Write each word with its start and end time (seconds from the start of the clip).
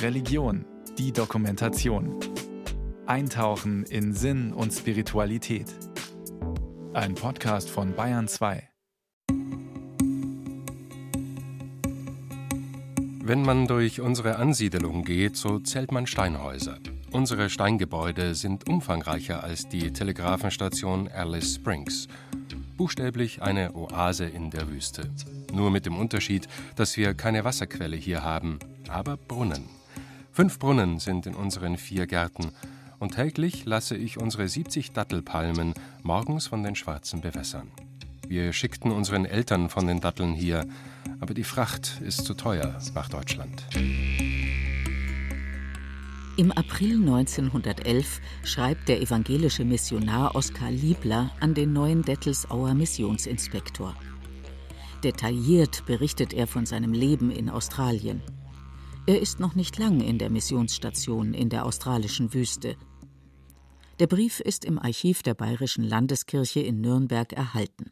Religion, 0.00 0.64
die 0.98 1.12
Dokumentation. 1.12 2.18
Eintauchen 3.06 3.84
in 3.84 4.12
Sinn 4.14 4.52
und 4.52 4.72
Spiritualität. 4.72 5.66
Ein 6.92 7.14
Podcast 7.14 7.70
von 7.70 7.94
Bayern 7.94 8.28
2. 8.28 8.68
Wenn 13.24 13.42
man 13.42 13.66
durch 13.66 14.00
unsere 14.00 14.36
Ansiedelung 14.36 15.04
geht, 15.04 15.36
so 15.36 15.60
zählt 15.60 15.92
man 15.92 16.06
Steinhäuser. 16.06 16.78
Unsere 17.12 17.50
Steingebäude 17.50 18.34
sind 18.34 18.68
umfangreicher 18.68 19.44
als 19.44 19.68
die 19.68 19.92
Telegrafenstation 19.92 21.08
Alice 21.08 21.54
Springs. 21.54 22.08
Buchstäblich 22.76 23.42
eine 23.42 23.74
Oase 23.74 24.24
in 24.24 24.50
der 24.50 24.68
Wüste. 24.68 25.10
Nur 25.52 25.70
mit 25.70 25.86
dem 25.86 25.96
Unterschied, 25.96 26.48
dass 26.76 26.96
wir 26.96 27.14
keine 27.14 27.44
Wasserquelle 27.44 27.96
hier 27.96 28.22
haben, 28.22 28.58
aber 28.88 29.16
Brunnen. 29.16 29.64
Fünf 30.32 30.58
Brunnen 30.58 30.98
sind 30.98 31.26
in 31.26 31.34
unseren 31.34 31.76
vier 31.76 32.06
Gärten 32.06 32.52
und 32.98 33.16
täglich 33.16 33.66
lasse 33.66 33.96
ich 33.96 34.16
unsere 34.16 34.48
70 34.48 34.92
Dattelpalmen 34.92 35.74
morgens 36.02 36.46
von 36.46 36.62
den 36.62 36.74
Schwarzen 36.74 37.20
bewässern. 37.20 37.70
Wir 38.26 38.52
schickten 38.52 38.92
unseren 38.92 39.26
Eltern 39.26 39.68
von 39.68 39.86
den 39.86 40.00
Datteln 40.00 40.32
hier, 40.32 40.66
aber 41.20 41.34
die 41.34 41.44
Fracht 41.44 42.00
ist 42.00 42.24
zu 42.24 42.32
teuer 42.32 42.78
nach 42.94 43.08
Deutschland. 43.10 43.66
Im 46.38 46.50
April 46.52 46.94
1911 46.96 48.20
schreibt 48.42 48.88
der 48.88 49.02
evangelische 49.02 49.66
Missionar 49.66 50.34
Oskar 50.34 50.70
Liebler 50.70 51.30
an 51.40 51.52
den 51.52 51.74
neuen 51.74 52.02
Dettelsauer 52.02 52.72
Missionsinspektor. 52.72 53.94
Detailliert 55.04 55.84
berichtet 55.86 56.32
er 56.32 56.46
von 56.46 56.64
seinem 56.64 56.92
Leben 56.92 57.32
in 57.32 57.50
Australien. 57.50 58.22
Er 59.06 59.20
ist 59.20 59.40
noch 59.40 59.56
nicht 59.56 59.76
lang 59.78 60.00
in 60.00 60.18
der 60.18 60.30
Missionsstation 60.30 61.34
in 61.34 61.48
der 61.48 61.66
australischen 61.66 62.32
Wüste. 62.34 62.76
Der 63.98 64.06
Brief 64.06 64.38
ist 64.38 64.64
im 64.64 64.78
Archiv 64.78 65.24
der 65.24 65.34
Bayerischen 65.34 65.82
Landeskirche 65.82 66.60
in 66.60 66.80
Nürnberg 66.80 67.32
erhalten. 67.32 67.90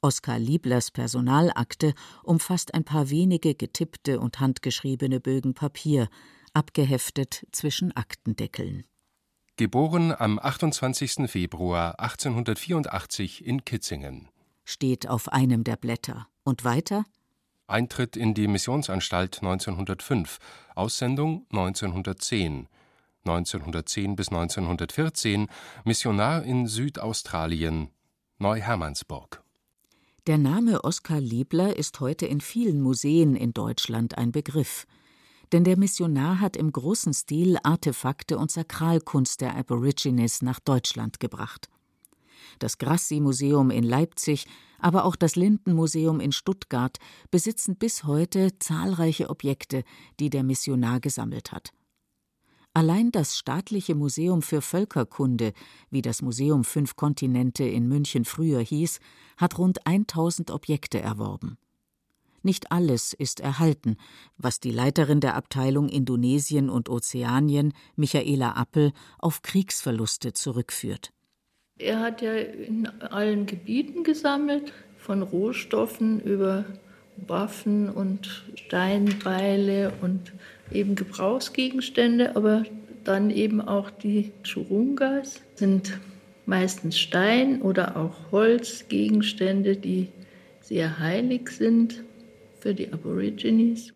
Oskar 0.00 0.38
Lieblers 0.38 0.90
Personalakte 0.90 1.92
umfasst 2.24 2.72
ein 2.72 2.84
paar 2.84 3.10
wenige 3.10 3.54
getippte 3.54 4.18
und 4.18 4.40
handgeschriebene 4.40 5.20
Bögen 5.20 5.52
Papier, 5.52 6.08
abgeheftet 6.54 7.46
zwischen 7.52 7.94
Aktendeckeln. 7.94 8.84
Geboren 9.56 10.12
am 10.12 10.38
28. 10.38 11.30
Februar 11.30 12.00
1884 12.00 13.46
in 13.46 13.64
Kitzingen. 13.66 14.31
Steht 14.64 15.08
auf 15.08 15.28
einem 15.28 15.64
der 15.64 15.76
Blätter. 15.76 16.28
Und 16.44 16.64
weiter? 16.64 17.04
Eintritt 17.66 18.16
in 18.16 18.34
die 18.34 18.48
Missionsanstalt 18.48 19.38
1905, 19.42 20.38
Aussendung 20.74 21.46
1910. 21.50 22.68
1910 23.24 24.16
bis 24.16 24.28
1914 24.28 25.48
Missionar 25.84 26.42
in 26.42 26.66
Südaustralien, 26.66 27.90
Neuhermannsburg. 28.38 29.42
Der 30.26 30.38
Name 30.38 30.84
Oskar 30.84 31.20
Liebler 31.20 31.76
ist 31.76 32.00
heute 32.00 32.26
in 32.26 32.40
vielen 32.40 32.80
Museen 32.80 33.36
in 33.36 33.52
Deutschland 33.52 34.18
ein 34.18 34.32
Begriff. 34.32 34.86
Denn 35.52 35.64
der 35.64 35.76
Missionar 35.76 36.40
hat 36.40 36.56
im 36.56 36.72
großen 36.72 37.12
Stil 37.12 37.58
Artefakte 37.62 38.38
und 38.38 38.50
Sakralkunst 38.50 39.40
der 39.40 39.56
Aborigines 39.56 40.42
nach 40.42 40.60
Deutschland 40.60 41.20
gebracht. 41.20 41.68
Das 42.58 42.78
Grassi-Museum 42.78 43.70
in 43.70 43.84
Leipzig, 43.84 44.46
aber 44.78 45.04
auch 45.04 45.16
das 45.16 45.36
Lindenmuseum 45.36 46.20
in 46.20 46.32
Stuttgart 46.32 46.98
besitzen 47.30 47.76
bis 47.76 48.04
heute 48.04 48.58
zahlreiche 48.58 49.30
Objekte, 49.30 49.84
die 50.20 50.30
der 50.30 50.42
Missionar 50.42 51.00
gesammelt 51.00 51.52
hat. 51.52 51.72
Allein 52.74 53.12
das 53.12 53.36
Staatliche 53.36 53.94
Museum 53.94 54.40
für 54.40 54.62
Völkerkunde, 54.62 55.52
wie 55.90 56.00
das 56.00 56.22
Museum 56.22 56.64
Fünf 56.64 56.96
Kontinente 56.96 57.64
in 57.64 57.86
München 57.86 58.24
früher 58.24 58.60
hieß, 58.60 58.98
hat 59.36 59.58
rund 59.58 59.86
1000 59.86 60.50
Objekte 60.50 60.98
erworben. 60.98 61.58
Nicht 62.42 62.72
alles 62.72 63.12
ist 63.12 63.40
erhalten, 63.40 63.96
was 64.36 64.58
die 64.58 64.70
Leiterin 64.70 65.20
der 65.20 65.36
Abteilung 65.36 65.88
Indonesien 65.88 66.70
und 66.70 66.88
Ozeanien, 66.88 67.72
Michaela 67.94 68.56
Appel, 68.56 68.92
auf 69.18 69.42
Kriegsverluste 69.42 70.32
zurückführt. 70.32 71.12
Er 71.82 72.00
hat 72.00 72.22
ja 72.22 72.32
in 72.32 72.86
allen 73.00 73.46
Gebieten 73.46 74.04
gesammelt, 74.04 74.72
von 74.98 75.22
Rohstoffen 75.22 76.20
über 76.20 76.64
Waffen 77.26 77.90
und 77.90 78.44
Steinbeile 78.54 79.92
und 80.00 80.32
eben 80.72 80.94
Gebrauchsgegenstände, 80.94 82.36
aber 82.36 82.64
dann 83.04 83.30
eben 83.30 83.60
auch 83.60 83.90
die 83.90 84.30
Churungas 84.44 85.40
sind 85.56 85.98
meistens 86.46 86.98
Stein 86.98 87.60
oder 87.62 87.96
auch 87.96 88.30
Holzgegenstände, 88.30 89.76
die 89.76 90.08
sehr 90.60 91.00
heilig 91.00 91.50
sind 91.50 92.04
für 92.60 92.74
die 92.74 92.92
Aborigines. 92.92 93.92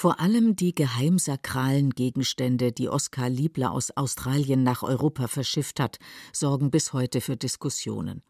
Vor 0.00 0.18
allem 0.18 0.56
die 0.56 0.74
geheimsakralen 0.74 1.90
Gegenstände, 1.90 2.72
die 2.72 2.88
Oskar 2.88 3.28
Liebler 3.28 3.70
aus 3.70 3.90
Australien 3.98 4.62
nach 4.62 4.82
Europa 4.82 5.28
verschifft 5.28 5.78
hat, 5.78 5.98
sorgen 6.32 6.70
bis 6.70 6.94
heute 6.94 7.20
für 7.20 7.36
Diskussionen. 7.36 8.22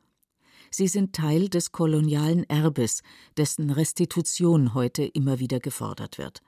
Sie 0.73 0.89
sind 0.89 1.15
Teil 1.15 1.49
des 1.49 1.71
kolonialen 1.71 2.43
Erbes, 2.51 3.03
dessen 3.37 3.71
Restitution 3.71 4.75
heute 4.75 5.05
immer 5.05 5.39
wieder 5.39 5.61
gefordert 5.61 6.19
wird. 6.19 6.41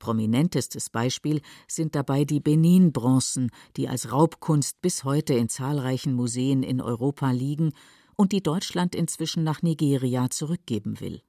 Prominentestes 0.00 0.90
Beispiel 0.90 1.40
sind 1.68 1.94
dabei 1.94 2.24
die 2.24 2.40
Benin-Bronzen, 2.40 3.52
die 3.76 3.88
als 3.88 4.10
Raubkunst 4.10 4.82
bis 4.82 5.04
heute 5.04 5.34
in 5.34 5.50
zahlreichen 5.50 6.14
Museen 6.14 6.64
in 6.64 6.80
Europa 6.80 7.30
liegen 7.30 7.74
und 8.16 8.32
die 8.32 8.42
Deutschland 8.42 8.96
inzwischen 8.96 9.44
nach 9.44 9.62
Nigeria 9.62 10.30
zurückgeben 10.30 10.98
will. 10.98 11.22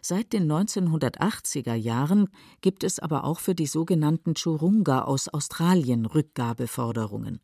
Seit 0.00 0.32
den 0.32 0.50
1980er 0.50 1.74
Jahren 1.74 2.28
gibt 2.60 2.84
es 2.84 2.98
aber 2.98 3.24
auch 3.24 3.40
für 3.40 3.54
die 3.54 3.66
sogenannten 3.66 4.34
Churunga 4.34 5.02
aus 5.02 5.28
Australien 5.28 6.06
Rückgabeforderungen. 6.06 7.40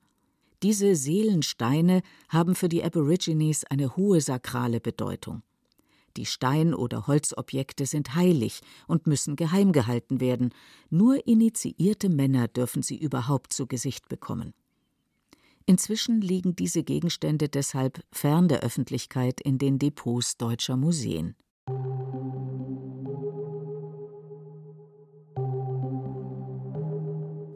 Diese 0.62 0.94
Seelensteine 0.97 2.03
haben 2.28 2.54
für 2.54 2.69
die 2.69 2.82
Aborigines 2.82 3.65
eine 3.65 3.97
hohe 3.97 4.20
sakrale 4.20 4.81
Bedeutung. 4.81 5.42
Die 6.16 6.26
Stein- 6.26 6.75
oder 6.75 7.06
Holzobjekte 7.06 7.87
sind 7.87 8.15
heilig 8.15 8.60
und 8.86 9.06
müssen 9.06 9.34
geheim 9.34 9.72
gehalten 9.72 10.21
werden. 10.21 10.54
Nur 10.88 11.26
initiierte 11.26 12.09
Männer 12.09 12.47
dürfen 12.47 12.82
sie 12.82 12.97
überhaupt 12.97 13.53
zu 13.53 13.66
Gesicht 13.66 14.09
bekommen. 14.09 14.54
Inzwischen 15.66 16.21
liegen 16.21 16.54
diese 16.54 16.84
Gegenstände 16.84 17.48
deshalb 17.48 18.04
fern 18.12 18.48
der 18.48 18.60
Öffentlichkeit 18.60 19.41
in 19.41 19.59
den 19.59 19.78
Depots 19.78 20.36
deutscher 20.36 20.76
Museen. 20.76 21.34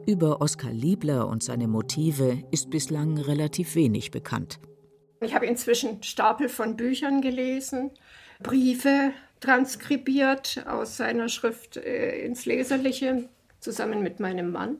Über 0.09 0.41
Oskar 0.41 0.73
Liebler 0.73 1.27
und 1.27 1.43
seine 1.43 1.67
Motive 1.67 2.43
ist 2.49 2.71
bislang 2.71 3.19
relativ 3.19 3.75
wenig 3.75 4.09
bekannt. 4.09 4.59
Ich 5.21 5.35
habe 5.35 5.45
inzwischen 5.45 6.01
Stapel 6.01 6.49
von 6.49 6.75
Büchern 6.75 7.21
gelesen, 7.21 7.91
Briefe 8.41 9.13
transkribiert 9.39 10.65
aus 10.67 10.97
seiner 10.97 11.29
Schrift 11.29 11.77
äh, 11.77 12.25
ins 12.25 12.47
Leserliche, 12.47 13.29
zusammen 13.59 14.01
mit 14.01 14.19
meinem 14.19 14.51
Mann. 14.51 14.77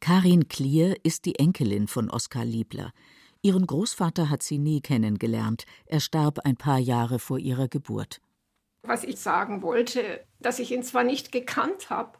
Karin 0.00 0.48
Klier 0.48 0.96
ist 1.02 1.24
die 1.24 1.38
Enkelin 1.38 1.88
von 1.88 2.10
Oskar 2.10 2.44
Liebler. 2.44 2.92
Ihren 3.40 3.66
Großvater 3.66 4.28
hat 4.28 4.42
sie 4.42 4.58
nie 4.58 4.82
kennengelernt. 4.82 5.64
Er 5.86 6.00
starb 6.00 6.40
ein 6.40 6.56
paar 6.56 6.78
Jahre 6.78 7.18
vor 7.18 7.38
ihrer 7.38 7.68
Geburt. 7.68 8.20
Was 8.82 9.04
ich 9.04 9.20
sagen 9.20 9.62
wollte, 9.62 10.24
dass 10.40 10.58
ich 10.58 10.72
ihn 10.72 10.82
zwar 10.82 11.04
nicht 11.04 11.32
gekannt 11.32 11.90
habe, 11.90 12.18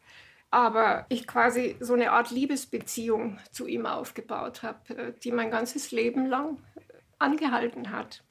aber 0.50 1.06
ich 1.08 1.26
quasi 1.26 1.76
so 1.80 1.94
eine 1.94 2.12
Art 2.12 2.30
Liebesbeziehung 2.30 3.38
zu 3.50 3.66
ihm 3.66 3.86
aufgebaut 3.86 4.62
habe, 4.62 4.96
äh, 4.96 5.12
die 5.24 5.32
mein 5.32 5.50
ganzes 5.50 5.90
Leben 5.90 6.26
lang 6.26 6.58
angehalten 7.18 7.90
hat. 7.90 8.22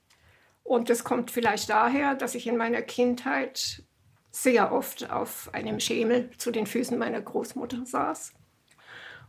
Und 0.63 0.89
das 0.89 1.03
kommt 1.03 1.31
vielleicht 1.31 1.69
daher, 1.69 2.15
dass 2.15 2.35
ich 2.35 2.47
in 2.47 2.57
meiner 2.57 2.81
Kindheit 2.81 3.83
sehr 4.31 4.71
oft 4.71 5.09
auf 5.09 5.49
einem 5.53 5.79
Schemel 5.79 6.29
zu 6.37 6.51
den 6.51 6.67
Füßen 6.67 6.97
meiner 6.97 7.21
Großmutter 7.21 7.85
saß 7.85 8.33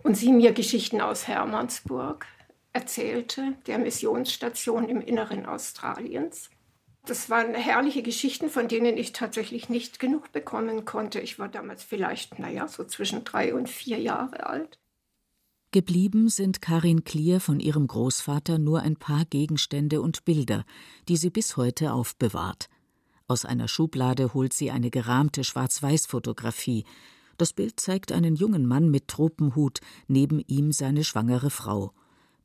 und 0.02 0.16
sie 0.16 0.32
mir 0.32 0.52
Geschichten 0.52 1.00
aus 1.00 1.26
Hermannsburg 1.26 2.26
erzählte, 2.72 3.54
der 3.66 3.78
Missionsstation 3.78 4.88
im 4.88 5.00
Inneren 5.00 5.46
Australiens. 5.46 6.50
Das 7.04 7.28
waren 7.30 7.54
herrliche 7.54 8.02
Geschichten, 8.02 8.48
von 8.48 8.68
denen 8.68 8.96
ich 8.96 9.12
tatsächlich 9.12 9.68
nicht 9.68 9.98
genug 9.98 10.30
bekommen 10.30 10.84
konnte. 10.84 11.18
Ich 11.18 11.38
war 11.38 11.48
damals 11.48 11.82
vielleicht, 11.82 12.38
naja, 12.38 12.68
so 12.68 12.84
zwischen 12.84 13.24
drei 13.24 13.54
und 13.54 13.68
vier 13.68 13.98
Jahre 13.98 14.46
alt. 14.46 14.78
Geblieben 15.72 16.28
sind 16.28 16.60
Karin 16.60 17.02
Klier 17.02 17.40
von 17.40 17.58
ihrem 17.58 17.86
Großvater 17.86 18.58
nur 18.58 18.80
ein 18.80 18.96
paar 18.96 19.24
Gegenstände 19.24 20.00
und 20.00 20.24
Bilder, 20.24 20.64
die 21.08 21.16
sie 21.16 21.30
bis 21.30 21.56
heute 21.56 21.92
aufbewahrt. 21.92 22.68
Aus 23.26 23.44
einer 23.46 23.66
Schublade 23.66 24.34
holt 24.34 24.52
sie 24.52 24.70
eine 24.70 24.90
gerahmte 24.90 25.42
Schwarz-Weiß-Fotografie. 25.42 26.84
Das 27.38 27.52
Bild 27.52 27.80
zeigt 27.80 28.12
einen 28.12 28.36
jungen 28.36 28.66
Mann 28.66 28.90
mit 28.90 29.08
Tropenhut, 29.08 29.80
neben 30.06 30.40
ihm 30.40 30.70
seine 30.70 31.02
schwangere 31.02 31.50
Frau. 31.50 31.94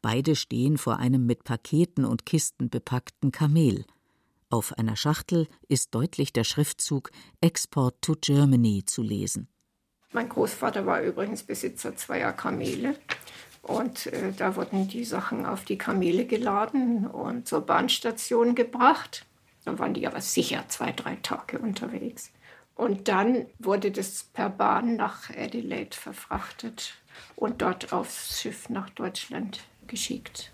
Beide 0.01 0.35
stehen 0.35 0.77
vor 0.77 0.97
einem 0.97 1.25
mit 1.25 1.43
Paketen 1.43 2.05
und 2.05 2.25
Kisten 2.25 2.69
bepackten 2.69 3.31
Kamel. 3.31 3.85
Auf 4.49 4.77
einer 4.77 4.95
Schachtel 4.95 5.47
ist 5.67 5.93
deutlich 5.93 6.31
der 6.31 6.45
Schriftzug 6.45 7.11
Export 7.41 8.01
to 8.01 8.15
Germany 8.19 8.83
zu 8.85 9.01
lesen. 9.01 9.49
Mein 10.13 10.29
Großvater 10.29 10.85
war 10.85 11.01
übrigens 11.01 11.43
Besitzer 11.43 11.97
zweier 11.97 12.31
Kamele. 12.31 12.95
Und 13.61 14.07
äh, 14.07 14.31
da 14.31 14.55
wurden 14.55 14.87
die 14.87 15.03
Sachen 15.03 15.45
auf 15.45 15.65
die 15.65 15.77
Kamele 15.77 16.25
geladen 16.25 17.07
und 17.07 17.45
zur 17.45 17.61
Bahnstation 17.61 18.55
gebracht. 18.55 19.25
Dann 19.65 19.79
waren 19.79 19.93
die 19.93 20.07
aber 20.07 20.21
sicher 20.21 20.63
zwei, 20.69 20.93
drei 20.93 21.17
Tage 21.17 21.59
unterwegs. 21.59 22.31
Und 22.75 23.09
dann 23.09 23.47
wurde 23.59 23.91
das 23.91 24.23
per 24.23 24.49
Bahn 24.49 24.95
nach 24.95 25.29
Adelaide 25.31 25.97
verfrachtet 25.97 26.93
und 27.35 27.61
dort 27.61 27.91
aufs 27.91 28.39
Schiff 28.39 28.69
nach 28.69 28.89
Deutschland 28.91 29.59
geschickt. 29.87 30.53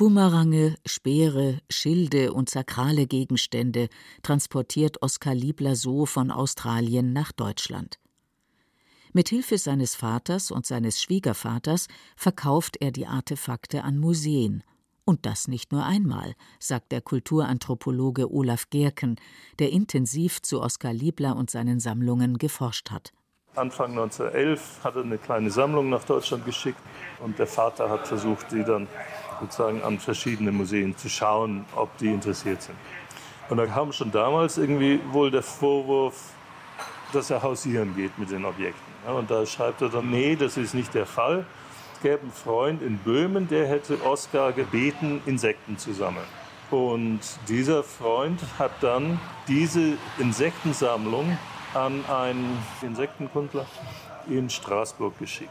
Bumerange, 0.00 0.76
Speere, 0.86 1.58
Schilde 1.68 2.32
und 2.32 2.48
sakrale 2.48 3.06
Gegenstände 3.06 3.90
transportiert 4.22 5.02
Oskar 5.02 5.34
Liebler 5.34 5.76
so 5.76 6.06
von 6.06 6.30
Australien 6.30 7.12
nach 7.12 7.32
Deutschland. 7.32 7.98
Mit 9.12 9.28
Hilfe 9.28 9.58
seines 9.58 9.94
Vaters 9.94 10.50
und 10.50 10.64
seines 10.64 11.02
Schwiegervaters 11.02 11.86
verkauft 12.16 12.78
er 12.80 12.92
die 12.92 13.06
Artefakte 13.06 13.84
an 13.84 13.98
Museen. 13.98 14.64
Und 15.04 15.26
das 15.26 15.48
nicht 15.48 15.70
nur 15.70 15.84
einmal, 15.84 16.34
sagt 16.58 16.92
der 16.92 17.02
Kulturanthropologe 17.02 18.32
Olaf 18.32 18.70
Gerken, 18.70 19.16
der 19.58 19.70
intensiv 19.70 20.40
zu 20.40 20.62
Oskar 20.62 20.94
Liebler 20.94 21.36
und 21.36 21.50
seinen 21.50 21.78
Sammlungen 21.78 22.38
geforscht 22.38 22.90
hat. 22.90 23.12
Anfang 23.56 23.90
1911 23.90 24.60
hat 24.84 24.94
er 24.94 25.02
eine 25.02 25.18
kleine 25.18 25.50
Sammlung 25.50 25.90
nach 25.90 26.04
Deutschland 26.04 26.44
geschickt 26.44 26.78
und 27.18 27.36
der 27.36 27.48
Vater 27.48 27.90
hat 27.90 28.06
versucht, 28.06 28.48
sie 28.50 28.62
dann 28.62 28.86
sozusagen 29.40 29.82
an 29.82 29.98
verschiedene 29.98 30.52
Museen 30.52 30.96
zu 30.96 31.08
schauen, 31.08 31.64
ob 31.74 31.96
die 31.98 32.12
interessiert 32.12 32.62
sind. 32.62 32.76
Und 33.48 33.56
da 33.56 33.66
kam 33.66 33.92
schon 33.92 34.12
damals 34.12 34.56
irgendwie 34.56 35.00
wohl 35.10 35.32
der 35.32 35.42
Vorwurf, 35.42 36.14
dass 37.12 37.30
er 37.30 37.42
hausieren 37.42 37.96
geht 37.96 38.16
mit 38.18 38.30
den 38.30 38.44
Objekten. 38.44 38.80
Und 39.12 39.28
da 39.32 39.44
schreibt 39.44 39.82
er 39.82 39.88
dann, 39.88 40.10
nee, 40.10 40.36
das 40.36 40.56
ist 40.56 40.72
nicht 40.72 40.94
der 40.94 41.06
Fall. 41.06 41.44
Es 41.94 42.02
gäbe 42.02 42.20
einen 42.22 42.32
Freund 42.32 42.82
in 42.82 42.98
Böhmen, 42.98 43.48
der 43.48 43.66
hätte 43.66 44.00
Oskar 44.04 44.52
gebeten, 44.52 45.22
Insekten 45.26 45.76
zu 45.76 45.92
sammeln. 45.92 46.26
Und 46.70 47.18
dieser 47.48 47.82
Freund 47.82 48.40
hat 48.60 48.70
dann 48.80 49.18
diese 49.48 49.94
Insektensammlung 50.18 51.36
an 51.74 52.04
einen 52.06 52.58
Insektenkundler 52.82 53.66
in 54.28 54.50
Straßburg 54.50 55.18
geschickt. 55.18 55.50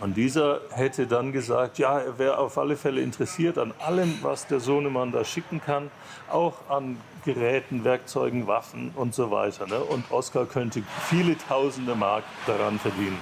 Und 0.00 0.16
dieser 0.16 0.60
hätte 0.70 1.06
dann 1.06 1.32
gesagt, 1.32 1.78
ja, 1.78 2.00
er 2.00 2.18
wäre 2.18 2.38
auf 2.38 2.58
alle 2.58 2.76
Fälle 2.76 3.00
interessiert 3.00 3.58
an 3.58 3.72
allem, 3.78 4.18
was 4.22 4.46
der 4.46 4.58
Sohnemann 4.58 5.12
da 5.12 5.24
schicken 5.24 5.60
kann, 5.60 5.90
auch 6.30 6.68
an 6.68 6.96
Geräten, 7.24 7.84
Werkzeugen, 7.84 8.46
Waffen 8.46 8.90
und 8.96 9.14
so 9.14 9.30
weiter. 9.30 9.66
Ne? 9.66 9.78
Und 9.80 10.10
Oskar 10.10 10.46
könnte 10.46 10.82
viele 11.08 11.38
tausende 11.38 11.94
Mark 11.94 12.24
daran 12.46 12.78
verdienen. 12.78 13.18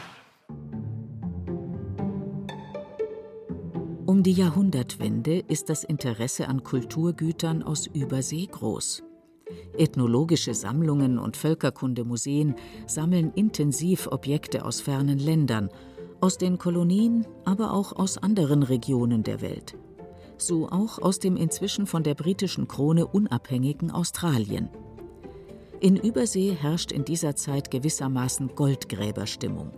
Um 4.06 4.22
die 4.22 4.32
Jahrhundertwende 4.32 5.38
ist 5.40 5.68
das 5.68 5.84
Interesse 5.84 6.48
an 6.48 6.62
Kulturgütern 6.62 7.62
aus 7.62 7.86
Übersee 7.86 8.46
groß. 8.46 9.02
Ethnologische 9.76 10.54
Sammlungen 10.54 11.18
und 11.18 11.36
Völkerkundemuseen 11.36 12.54
sammeln 12.86 13.32
intensiv 13.34 14.08
Objekte 14.10 14.64
aus 14.64 14.80
fernen 14.80 15.18
Ländern– 15.18 15.68
aus 16.22 16.38
den 16.38 16.56
Kolonien, 16.56 17.26
aber 17.44 17.72
auch 17.72 17.92
aus 17.92 18.16
anderen 18.16 18.62
Regionen 18.62 19.24
der 19.24 19.42
Welt. 19.42 19.76
So 20.38 20.68
auch 20.68 21.00
aus 21.00 21.18
dem 21.18 21.36
inzwischen 21.36 21.86
von 21.86 22.04
der 22.04 22.14
britischen 22.14 22.68
Krone 22.68 23.06
unabhängigen 23.06 23.90
Australien. 23.90 24.70
In 25.80 25.96
Übersee 25.96 26.52
herrscht 26.52 26.92
in 26.92 27.04
dieser 27.04 27.34
Zeit 27.34 27.72
gewissermaßen 27.72 28.54
Goldgräberstimmung. 28.54 29.72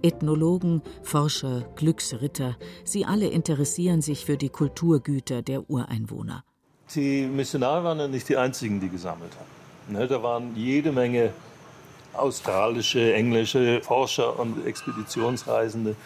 Ethnologen, 0.00 0.80
Forscher, 1.02 1.68
Glücksritter, 1.76 2.56
sie 2.84 3.04
alle 3.04 3.28
interessieren 3.28 4.00
sich 4.00 4.24
für 4.24 4.38
die 4.38 4.48
Kulturgüter 4.48 5.42
der 5.42 5.68
Ureinwohner. 5.68 6.44
Die 6.94 7.22
Missionare 7.26 7.82
waren 7.84 7.98
ja 7.98 8.08
nicht 8.08 8.28
die 8.28 8.36
einzigen, 8.36 8.80
die 8.80 8.88
gesammelt 8.88 9.32
haben. 9.38 9.94
Ne, 9.94 10.06
da 10.06 10.22
waren 10.22 10.54
jede 10.56 10.92
Menge 10.92 11.30
australische, 12.12 13.14
englische 13.14 13.80
Forscher 13.80 14.38
und 14.38 14.66
Expeditionsreisende, 14.66 15.96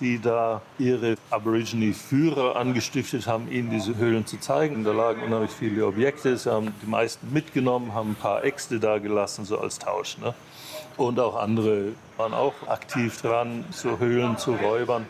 die 0.00 0.20
da 0.20 0.60
ihre 0.78 1.16
Aborigine-Führer 1.30 2.56
angestiftet 2.56 3.26
haben, 3.26 3.50
ihnen 3.50 3.70
diese 3.70 3.96
Höhlen 3.96 4.26
zu 4.26 4.38
zeigen. 4.38 4.84
Da 4.84 4.92
lagen 4.92 5.22
unheimlich 5.22 5.52
viele 5.52 5.86
Objekte. 5.86 6.36
Sie 6.36 6.50
haben 6.50 6.74
die 6.82 6.86
meisten 6.86 7.32
mitgenommen, 7.32 7.94
haben 7.94 8.10
ein 8.10 8.16
paar 8.16 8.44
Äxte 8.44 8.80
da 8.80 8.98
gelassen, 8.98 9.44
so 9.44 9.58
als 9.58 9.78
Tausch. 9.78 10.18
Ne? 10.18 10.34
Und 10.96 11.18
auch 11.18 11.36
andere 11.36 11.92
waren 12.16 12.34
auch 12.34 12.54
aktiv 12.68 13.20
dran, 13.20 13.64
so 13.70 13.98
Höhlen 13.98 14.36
zu 14.36 14.52
räubern. 14.52 15.06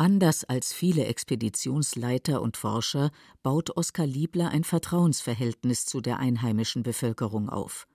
Anders 0.00 0.44
als 0.44 0.72
viele 0.72 1.06
Expeditionsleiter 1.06 2.40
und 2.40 2.56
Forscher 2.56 3.10
baut 3.42 3.76
Oskar 3.76 4.06
Liebler 4.06 4.50
ein 4.50 4.62
Vertrauensverhältnis 4.62 5.86
zu 5.86 6.00
der 6.00 6.20
einheimischen 6.20 6.84
Bevölkerung 6.84 7.48
auf. 7.48 7.88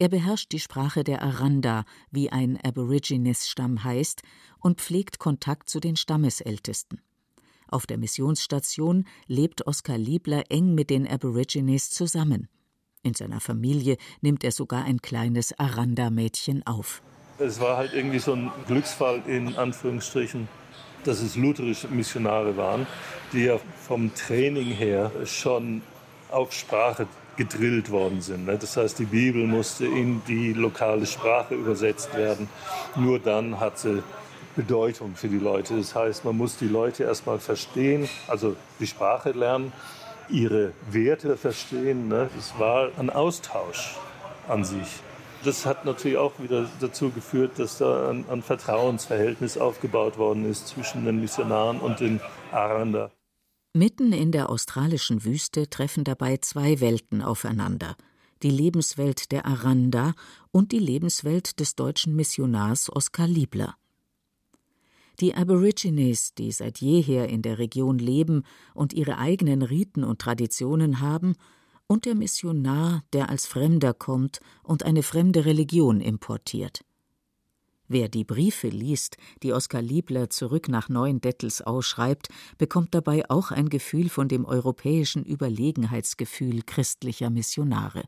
Er 0.00 0.08
beherrscht 0.08 0.50
die 0.50 0.58
Sprache 0.58 1.04
der 1.04 1.22
Aranda, 1.22 1.84
wie 2.10 2.30
ein 2.30 2.58
Aborigines-Stamm 2.60 3.84
heißt, 3.84 4.22
und 4.58 4.80
pflegt 4.80 5.20
Kontakt 5.20 5.70
zu 5.70 5.78
den 5.78 5.94
Stammesältesten. 5.94 7.00
Auf 7.68 7.86
der 7.86 7.98
Missionsstation 7.98 9.06
lebt 9.28 9.64
Oskar 9.64 9.98
Liebler 9.98 10.50
eng 10.50 10.74
mit 10.74 10.90
den 10.90 11.06
Aborigines 11.06 11.90
zusammen. 11.90 12.48
In 13.04 13.14
seiner 13.14 13.40
Familie 13.40 13.96
nimmt 14.22 14.42
er 14.42 14.50
sogar 14.50 14.84
ein 14.84 15.00
kleines 15.00 15.56
Aranda-Mädchen 15.56 16.66
auf. 16.66 17.00
Es 17.38 17.60
war 17.60 17.76
halt 17.76 17.92
irgendwie 17.94 18.18
so 18.18 18.32
ein 18.32 18.50
Glücksfall 18.66 19.22
in 19.28 19.54
Anführungsstrichen, 19.54 20.48
dass 21.04 21.20
es 21.20 21.36
lutherische 21.36 21.88
Missionare 21.88 22.56
waren, 22.56 22.86
die 23.32 23.44
ja 23.44 23.58
vom 23.86 24.14
Training 24.14 24.72
her 24.72 25.10
schon 25.24 25.82
auf 26.30 26.52
Sprache 26.52 27.06
gedrillt 27.36 27.90
worden 27.90 28.20
sind. 28.20 28.46
Ne? 28.46 28.58
Das 28.58 28.76
heißt, 28.76 28.98
die 28.98 29.04
Bibel 29.04 29.46
musste 29.46 29.86
in 29.86 30.22
die 30.26 30.52
lokale 30.52 31.06
Sprache 31.06 31.54
übersetzt 31.54 32.14
werden. 32.16 32.48
Nur 32.96 33.18
dann 33.18 33.58
hat 33.58 33.78
sie 33.78 34.02
Bedeutung 34.54 35.14
für 35.14 35.28
die 35.28 35.38
Leute. 35.38 35.76
Das 35.76 35.94
heißt, 35.94 36.24
man 36.24 36.36
muss 36.36 36.58
die 36.58 36.68
Leute 36.68 37.04
erstmal 37.04 37.38
verstehen, 37.38 38.08
also 38.28 38.56
die 38.80 38.86
Sprache 38.86 39.30
lernen, 39.30 39.72
ihre 40.28 40.72
Werte 40.90 41.36
verstehen. 41.36 42.08
Ne? 42.08 42.28
Es 42.38 42.52
war 42.58 42.90
ein 42.98 43.08
Austausch 43.10 43.96
an 44.48 44.64
sich. 44.64 45.00
Das 45.44 45.66
hat 45.66 45.84
natürlich 45.84 46.18
auch 46.18 46.38
wieder 46.38 46.68
dazu 46.80 47.10
geführt, 47.10 47.58
dass 47.58 47.78
da 47.78 48.10
ein, 48.10 48.24
ein 48.28 48.42
Vertrauensverhältnis 48.42 49.58
aufgebaut 49.58 50.16
worden 50.16 50.48
ist 50.48 50.68
zwischen 50.68 51.04
den 51.04 51.20
Missionaren 51.20 51.80
und 51.80 52.00
den 52.00 52.20
Aranda. 52.52 53.10
Mitten 53.74 54.12
in 54.12 54.32
der 54.32 54.50
australischen 54.50 55.24
Wüste 55.24 55.68
treffen 55.68 56.04
dabei 56.04 56.36
zwei 56.36 56.80
Welten 56.80 57.22
aufeinander, 57.22 57.96
die 58.42 58.50
Lebenswelt 58.50 59.32
der 59.32 59.46
Aranda 59.46 60.14
und 60.50 60.72
die 60.72 60.78
Lebenswelt 60.78 61.58
des 61.58 61.74
deutschen 61.74 62.14
Missionars 62.14 62.94
Oskar 62.94 63.26
Liebler. 63.26 63.74
Die 65.20 65.34
Aborigines, 65.34 66.34
die 66.34 66.52
seit 66.52 66.78
jeher 66.78 67.28
in 67.28 67.42
der 67.42 67.58
Region 67.58 67.98
leben 67.98 68.44
und 68.74 68.92
ihre 68.92 69.18
eigenen 69.18 69.62
Riten 69.62 70.04
und 70.04 70.20
Traditionen 70.20 71.00
haben, 71.00 71.34
und 71.92 72.06
der 72.06 72.14
Missionar, 72.14 73.02
der 73.12 73.28
als 73.28 73.46
Fremder 73.46 73.92
kommt 73.92 74.40
und 74.62 74.82
eine 74.82 75.02
fremde 75.02 75.44
Religion 75.44 76.00
importiert. 76.00 76.86
Wer 77.86 78.08
die 78.08 78.24
Briefe 78.24 78.68
liest, 78.68 79.18
die 79.42 79.52
Oskar 79.52 79.82
Liebler 79.82 80.30
zurück 80.30 80.70
nach 80.70 80.88
Neuendettels 80.88 81.60
ausschreibt, 81.60 82.28
bekommt 82.56 82.94
dabei 82.94 83.28
auch 83.28 83.50
ein 83.50 83.68
Gefühl 83.68 84.08
von 84.08 84.28
dem 84.28 84.46
europäischen 84.46 85.22
Überlegenheitsgefühl 85.22 86.62
christlicher 86.62 87.28
Missionare. 87.28 88.04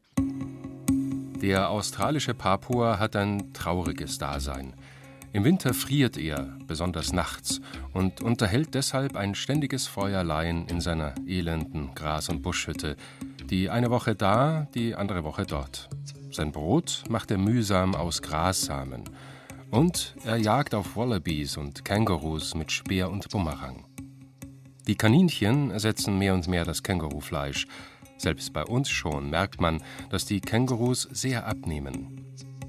Der 1.43 1.69
australische 1.69 2.33
Papua 2.33 2.99
hat 2.99 3.17
ein 3.17 3.53
trauriges 3.53 4.17
Dasein. 4.17 4.75
Im 5.35 5.45
Winter 5.45 5.75
friert 5.75 6.17
er, 6.17 6.57
besonders 6.67 7.13
nachts, 7.13 7.61
und 7.93 8.23
unterhält 8.23 8.73
deshalb 8.73 9.15
ein 9.15 9.35
ständiges 9.35 9.87
Feuerlein 9.87 10.69
in 10.69 10.81
seiner 10.81 11.15
elenden 11.27 11.95
Gras- 11.95 12.31
und 12.31 12.41
Buschhütte, 12.41 12.97
die 13.55 13.71
eine 13.71 13.89
Woche 13.89 14.17
da, 14.17 14.67
die 14.75 14.97
andere 14.97 15.23
Woche 15.23 15.47
dort. 15.47 15.89
Sein 16.33 16.51
Brot 16.51 17.05
macht 17.09 17.31
er 17.31 17.39
mühsam 17.39 17.95
aus 17.95 18.21
Grassamen 18.21 19.05
und 19.71 20.17
er 20.25 20.39
jagt 20.39 20.75
auf 20.75 20.97
Wallabies 20.97 21.57
und 21.57 21.85
Kängurus 21.85 22.57
mit 22.57 22.73
Speer 22.73 23.13
und 23.13 23.29
Bumerang. 23.29 23.85
Die 24.89 24.97
Kaninchen 24.97 25.71
ersetzen 25.71 26.19
mehr 26.19 26.35
und 26.35 26.49
mehr 26.49 26.65
das 26.65 26.83
Kängurufleisch. 26.83 27.69
Selbst 28.19 28.53
bei 28.53 28.65
uns 28.65 28.89
schon 28.89 29.31
merkt 29.31 29.61
man, 29.61 29.81
dass 30.11 30.25
die 30.25 30.41
Kängurus 30.41 31.03
sehr 31.13 31.47
abnehmen. 31.47 32.24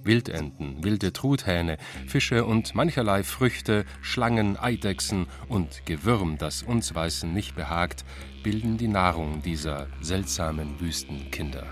Wildenten, 0.05 0.83
wilde 0.83 1.13
Truthähne, 1.13 1.77
Fische 2.07 2.45
und 2.45 2.75
mancherlei 2.75 3.24
Früchte, 3.24 3.85
Schlangen, 4.01 4.57
Eidechsen 4.57 5.27
und 5.47 5.85
Gewürm, 5.85 6.38
das 6.38 6.63
uns 6.63 6.93
Weißen 6.93 7.33
nicht 7.33 7.55
behagt, 7.55 8.05
bilden 8.43 8.77
die 8.77 8.88
Nahrung 8.88 9.41
dieser 9.41 9.88
seltsamen 10.01 10.79
Wüstenkinder. 10.79 11.65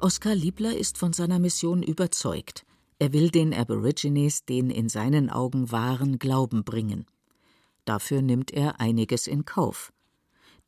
Oskar 0.00 0.34
Liebler 0.34 0.76
ist 0.76 0.98
von 0.98 1.12
seiner 1.12 1.38
Mission 1.38 1.82
überzeugt. 1.82 2.64
Er 3.00 3.12
will 3.12 3.30
den 3.30 3.54
Aborigines 3.54 4.44
den 4.44 4.70
in 4.70 4.88
seinen 4.88 5.30
Augen 5.30 5.70
wahren 5.70 6.18
Glauben 6.18 6.64
bringen. 6.64 7.06
Dafür 7.84 8.22
nimmt 8.22 8.52
er 8.52 8.80
einiges 8.80 9.26
in 9.26 9.44
Kauf. 9.44 9.92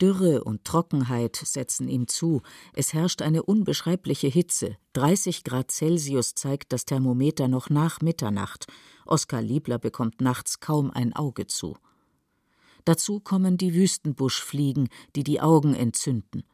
Dürre 0.00 0.45
und 0.45 0.64
Trockenheit 0.64 1.37
setzen 1.37 1.88
ihm 1.88 2.09
zu. 2.09 2.42
Es 2.73 2.95
herrscht 2.95 3.23
eine 3.23 3.42
unbeschreibliche 3.42 4.28
Hitze. 4.28 4.76
30 4.95 5.45
Grad 5.45 5.71
Celsius 5.71 6.35
zeigt 6.35 6.73
das 6.73 6.85
Thermometer 6.85 7.49
noch 7.49 7.71
nach 7.71 8.00
Mitternacht. 8.00 8.66
Oskar 9.07 9.42
Liebler 9.42 9.78
bekommt 9.78 10.21
nachts 10.21 10.61
kaum 10.61 10.90
ein 10.90 11.14
Auge 11.14 11.47
zu. 11.47 11.76
Dazu 12.85 13.21
kommen 13.21 13.59
die 13.59 13.75
Wüstenbuschfliegen, 13.75 14.88
die 15.16 15.25
die 15.25 15.40
Augen 15.40 15.75
entzünden. 15.75 16.45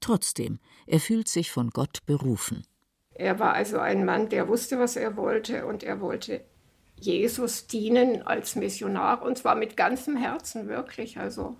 Trotzdem, 0.00 0.58
er 0.86 1.00
fühlt 1.00 1.28
sich 1.28 1.50
von 1.50 1.70
Gott 1.70 2.06
berufen. 2.06 2.64
Er 3.10 3.38
war 3.38 3.52
also 3.52 3.78
ein 3.78 4.04
Mann, 4.04 4.28
der 4.28 4.48
wusste, 4.48 4.78
was 4.78 4.96
er 4.96 5.16
wollte 5.16 5.66
und 5.66 5.82
er 5.82 6.00
wollte 6.00 6.44
Jesus 7.00 7.66
dienen 7.66 8.22
als 8.22 8.56
Missionar 8.56 9.22
und 9.22 9.38
zwar 9.38 9.54
mit 9.54 9.76
ganzem 9.76 10.16
Herzen 10.16 10.68
wirklich. 10.68 11.18
Also 11.18 11.56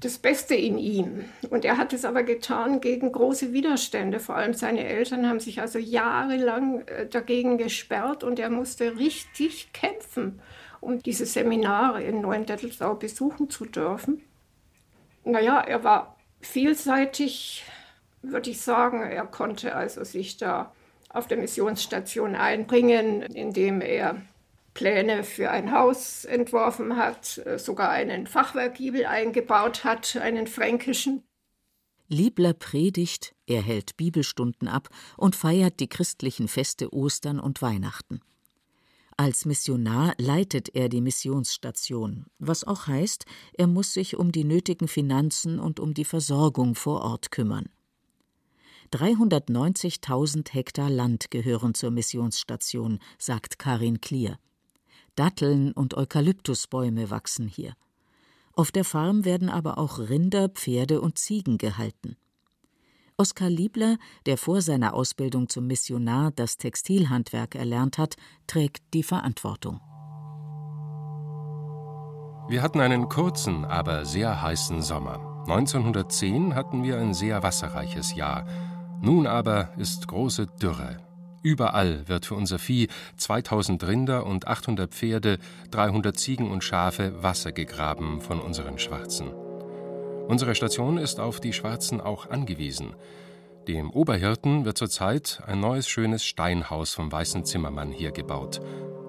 das 0.00 0.18
Beste 0.18 0.54
in 0.54 0.78
ihm. 0.78 1.26
Und 1.50 1.64
er 1.64 1.76
hat 1.76 1.92
es 1.92 2.04
aber 2.04 2.22
getan 2.22 2.80
gegen 2.80 3.12
große 3.12 3.52
Widerstände. 3.52 4.18
Vor 4.18 4.34
allem 4.34 4.54
seine 4.54 4.84
Eltern 4.84 5.28
haben 5.28 5.40
sich 5.40 5.60
also 5.60 5.78
jahrelang 5.78 6.86
äh, 6.88 7.06
dagegen 7.06 7.58
gesperrt 7.58 8.24
und 8.24 8.38
er 8.38 8.50
musste 8.50 8.96
richtig 8.96 9.72
kämpfen, 9.72 10.40
um 10.80 11.02
diese 11.02 11.26
Seminare 11.26 12.02
in 12.02 12.22
Neuendettelsau 12.22 12.94
besuchen 12.94 13.50
zu 13.50 13.66
dürfen. 13.66 14.22
Naja, 15.24 15.60
er 15.60 15.84
war 15.84 16.16
vielseitig, 16.40 17.64
würde 18.22 18.50
ich 18.50 18.62
sagen. 18.62 19.02
Er 19.02 19.26
konnte 19.26 19.76
also 19.76 20.02
sich 20.02 20.38
da 20.38 20.72
auf 21.10 21.26
der 21.26 21.36
Missionsstation 21.36 22.34
einbringen, 22.36 23.22
indem 23.22 23.82
er 23.82 24.22
Pläne 24.74 25.24
für 25.24 25.50
ein 25.50 25.72
Haus 25.72 26.24
entworfen 26.24 26.96
hat, 26.96 27.38
äh, 27.38 27.58
sogar 27.58 27.90
einen 27.90 28.26
Fachwerkgiebel 28.26 29.06
eingebaut 29.06 29.84
hat, 29.84 30.16
einen 30.16 30.46
fränkischen. 30.46 31.24
Liebler 32.08 32.54
predigt, 32.54 33.34
er 33.46 33.62
hält 33.62 33.96
Bibelstunden 33.96 34.66
ab 34.66 34.88
und 35.16 35.36
feiert 35.36 35.78
die 35.78 35.88
christlichen 35.88 36.48
Feste 36.48 36.92
Ostern 36.92 37.38
und 37.38 37.62
Weihnachten. 37.62 38.20
Als 39.16 39.44
Missionar 39.44 40.14
leitet 40.18 40.74
er 40.74 40.88
die 40.88 41.02
Missionsstation, 41.02 42.26
was 42.38 42.64
auch 42.64 42.86
heißt, 42.86 43.26
er 43.52 43.66
muss 43.66 43.92
sich 43.92 44.16
um 44.16 44.32
die 44.32 44.44
nötigen 44.44 44.88
Finanzen 44.88 45.60
und 45.60 45.78
um 45.78 45.94
die 45.94 46.06
Versorgung 46.06 46.74
vor 46.74 47.02
Ort 47.02 47.30
kümmern. 47.30 47.68
390.000 48.92 50.52
Hektar 50.52 50.90
Land 50.90 51.30
gehören 51.30 51.74
zur 51.74 51.90
Missionsstation, 51.90 52.98
sagt 53.18 53.58
Karin 53.58 54.00
Klier. 54.00 54.38
Datteln 55.20 55.72
und 55.72 55.98
Eukalyptusbäume 55.98 57.10
wachsen 57.10 57.46
hier. 57.46 57.74
Auf 58.54 58.72
der 58.72 58.86
Farm 58.86 59.26
werden 59.26 59.50
aber 59.50 59.76
auch 59.76 59.98
Rinder, 59.98 60.48
Pferde 60.48 61.02
und 61.02 61.18
Ziegen 61.18 61.58
gehalten. 61.58 62.16
Oskar 63.18 63.50
Liebler, 63.50 63.98
der 64.24 64.38
vor 64.38 64.62
seiner 64.62 64.94
Ausbildung 64.94 65.50
zum 65.50 65.66
Missionar 65.66 66.30
das 66.30 66.56
Textilhandwerk 66.56 67.54
erlernt 67.54 67.98
hat, 67.98 68.16
trägt 68.46 68.94
die 68.94 69.02
Verantwortung. 69.02 69.82
Wir 72.48 72.62
hatten 72.62 72.80
einen 72.80 73.10
kurzen, 73.10 73.66
aber 73.66 74.06
sehr 74.06 74.40
heißen 74.40 74.80
Sommer. 74.80 75.44
1910 75.48 76.54
hatten 76.54 76.82
wir 76.82 76.96
ein 76.96 77.12
sehr 77.12 77.42
wasserreiches 77.42 78.14
Jahr. 78.14 78.46
Nun 79.02 79.26
aber 79.26 79.74
ist 79.76 80.08
große 80.08 80.46
Dürre. 80.46 81.09
Überall 81.42 82.06
wird 82.06 82.26
für 82.26 82.34
unser 82.34 82.58
Vieh 82.58 82.88
2000 83.16 83.86
Rinder 83.86 84.26
und 84.26 84.46
800 84.46 84.92
Pferde, 84.92 85.38
300 85.70 86.18
Ziegen 86.18 86.50
und 86.50 86.62
Schafe 86.62 87.22
Wasser 87.22 87.52
gegraben 87.52 88.20
von 88.20 88.40
unseren 88.40 88.78
Schwarzen. 88.78 89.32
Unsere 90.28 90.54
Station 90.54 90.98
ist 90.98 91.18
auf 91.18 91.40
die 91.40 91.52
Schwarzen 91.52 92.00
auch 92.00 92.28
angewiesen. 92.28 92.94
Dem 93.68 93.90
Oberhirten 93.90 94.64
wird 94.64 94.78
zurzeit 94.78 95.42
ein 95.46 95.60
neues 95.60 95.88
schönes 95.88 96.24
Steinhaus 96.24 96.92
vom 96.92 97.10
weißen 97.10 97.44
Zimmermann 97.44 97.90
hier 97.90 98.12
gebaut. 98.12 98.60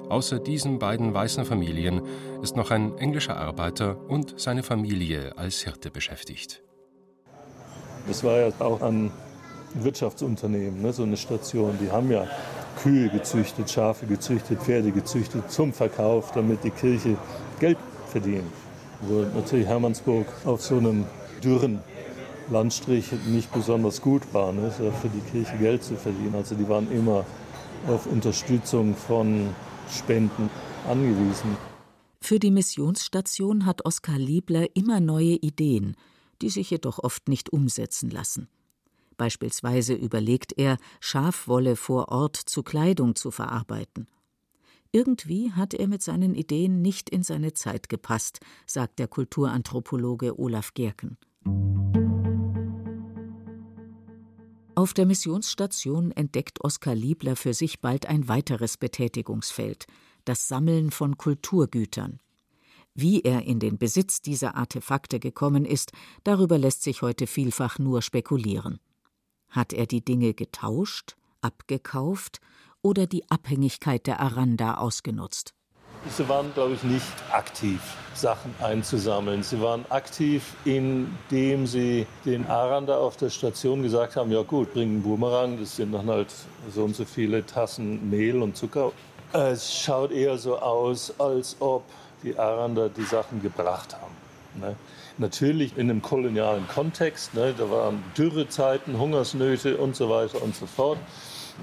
Außer 0.10 0.40
diesen 0.40 0.80
beiden 0.80 1.14
weißen 1.14 1.46
Familien 1.46 2.02
ist 2.42 2.56
noch 2.56 2.72
ein 2.72 2.98
englischer 2.98 3.38
Arbeiter 3.38 3.98
und 4.10 4.40
seine 4.40 4.64
Familie 4.64 5.38
als 5.38 5.62
Hirte 5.62 5.92
beschäftigt. 5.92 6.62
Das 8.08 8.24
war 8.24 8.38
ja 8.38 8.52
auch 8.60 8.82
ein 8.82 9.12
Wirtschaftsunternehmen, 9.76 10.82
ne, 10.82 10.94
so 10.94 11.04
eine 11.04 11.18
Station. 11.18 11.78
Die 11.82 11.92
haben 11.92 12.12
ja 12.12 12.28
Kühe 12.82 13.10
gezüchtet, 13.10 13.70
Schafe 13.70 14.06
gezüchtet, 14.06 14.62
Pferde 14.62 14.92
gezüchtet 14.92 15.52
zum 15.52 15.74
Verkauf, 15.74 16.32
damit 16.32 16.64
die 16.64 16.72
Kirche 16.72 17.18
Geld 17.60 17.78
verdient. 18.08 18.52
Wo 19.02 19.22
natürlich 19.36 19.68
Hermannsburg 19.68 20.28
auf 20.46 20.62
so 20.62 20.78
einem 20.78 21.06
dürren 21.44 21.80
Landstrich 22.50 23.12
nicht 23.28 23.52
besonders 23.54 24.02
gut 24.02 24.22
war, 24.34 24.52
ne, 24.52 24.72
für 24.72 25.10
die 25.10 25.32
Kirche 25.32 25.58
Geld 25.58 25.84
zu 25.84 25.96
verdienen. 25.96 26.36
Also 26.36 26.56
die 26.56 26.68
waren 26.68 26.92
immer 26.92 27.26
auf 27.88 28.06
Unterstützung 28.06 28.96
von 28.96 29.50
Spenden 29.90 30.50
angewiesen. 30.88 31.58
Für 32.20 32.40
die 32.40 32.52
Missionsstation 32.52 33.66
hat 33.66 33.86
Oskar 33.86 34.20
Liebler 34.20 34.76
immer 34.76 35.00
neue 35.00 35.36
Ideen, 35.36 35.96
die 36.42 36.50
sich 36.50 36.70
jedoch 36.70 37.00
oft 37.00 37.28
nicht 37.28 37.52
umsetzen 37.52 38.10
lassen. 38.12 38.48
Beispielsweise 39.22 39.94
überlegt 39.94 40.58
er, 40.58 40.80
Schafwolle 41.00 41.76
vor 41.76 42.08
Ort 42.08 42.38
zu 42.38 42.64
Kleidung 42.64 43.16
zu 43.16 43.30
verarbeiten. 43.30 44.08
Irgendwie 44.92 45.52
hat 45.52 45.76
er 45.76 45.88
mit 45.88 46.02
seinen 46.02 46.34
Ideen 46.34 46.82
nicht 46.82 47.08
in 47.08 47.22
seine 47.22 47.54
Zeit 47.54 47.88
gepasst, 47.88 48.40
sagt 48.66 48.98
der 48.98 49.08
Kulturanthropologe 49.08 50.40
Olaf 50.40 50.74
Gerken. 50.74 51.20
Auf 54.74 54.96
der 54.96 55.06
Missionsstation 55.06 56.10
entdeckt 56.10 56.64
Oskar 56.64 56.96
Liebler 56.96 57.36
für 57.36 57.54
sich 57.54 57.80
bald 57.80 58.08
ein 58.08 58.28
weiteres 58.28 58.78
Betätigungsfeld, 58.78 59.86
das 60.26 60.48
Sammeln 60.48 60.90
von 60.90 61.16
Kulturgütern. 61.16 62.18
Wie 62.96 63.22
er 63.22 63.44
in 63.44 63.60
den 63.60 63.78
Besitz 63.78 64.24
dieser 64.24 64.56
Artefakte 64.56 65.20
gekommen 65.20 65.64
ist, 65.64 65.92
darüber 66.24 66.58
lässt 66.58 66.82
sich 66.82 67.04
heute 67.04 67.28
vielfach 67.28 67.78
nur 67.78 68.02
spekulieren. 68.02 68.80
Hat 69.52 69.74
er 69.74 69.86
die 69.86 70.04
Dinge 70.04 70.34
getauscht, 70.34 71.16
abgekauft 71.42 72.40
oder 72.82 73.06
die 73.06 73.30
Abhängigkeit 73.30 74.08
der 74.08 74.22
Aranda 74.22 74.76
ausgenutzt? 74.76 75.54
Sie 76.10 76.28
waren, 76.28 76.52
glaube 76.54 76.74
ich, 76.74 76.84
nicht 76.84 77.06
aktiv, 77.32 77.80
Sachen 78.16 78.56
einzusammeln. 78.60 79.44
Sie 79.44 79.62
waren 79.62 79.86
aktiv, 79.90 80.56
indem 80.66 81.68
sie 81.68 82.08
den 82.26 82.48
Aranda 82.48 82.98
auf 82.98 83.18
der 83.18 83.30
Station 83.30 83.84
gesagt 83.84 84.16
haben, 84.16 84.32
ja 84.32 84.42
gut, 84.42 84.74
bring 84.74 84.90
einen 84.90 85.04
Boomerang, 85.04 85.60
das 85.60 85.76
sind 85.76 85.92
dann 85.92 86.08
halt 86.08 86.34
so 86.74 86.86
und 86.86 86.96
so 86.96 87.06
viele 87.06 87.46
Tassen 87.46 88.10
Mehl 88.10 88.42
und 88.42 88.58
Zucker. 88.58 88.94
Es 89.34 89.78
schaut 89.78 90.12
eher 90.12 90.38
so 90.38 90.58
aus, 90.58 91.14
als 91.20 91.58
ob 91.60 91.84
die 92.24 92.38
Aranda 92.40 92.90
die 92.90 93.04
Sachen 93.04 93.42
gebracht 93.42 93.96
haben. 93.96 94.16
Ne? 94.60 94.76
Natürlich 95.18 95.78
in 95.78 95.90
einem 95.90 96.02
kolonialen 96.02 96.68
Kontext, 96.68 97.34
ne? 97.34 97.54
da 97.58 97.70
waren 97.70 98.04
Dürrezeiten, 98.18 98.98
Hungersnöte 98.98 99.78
und 99.78 99.96
so 99.96 100.10
weiter 100.10 100.42
und 100.42 100.56
so 100.56 100.66
fort. 100.66 100.98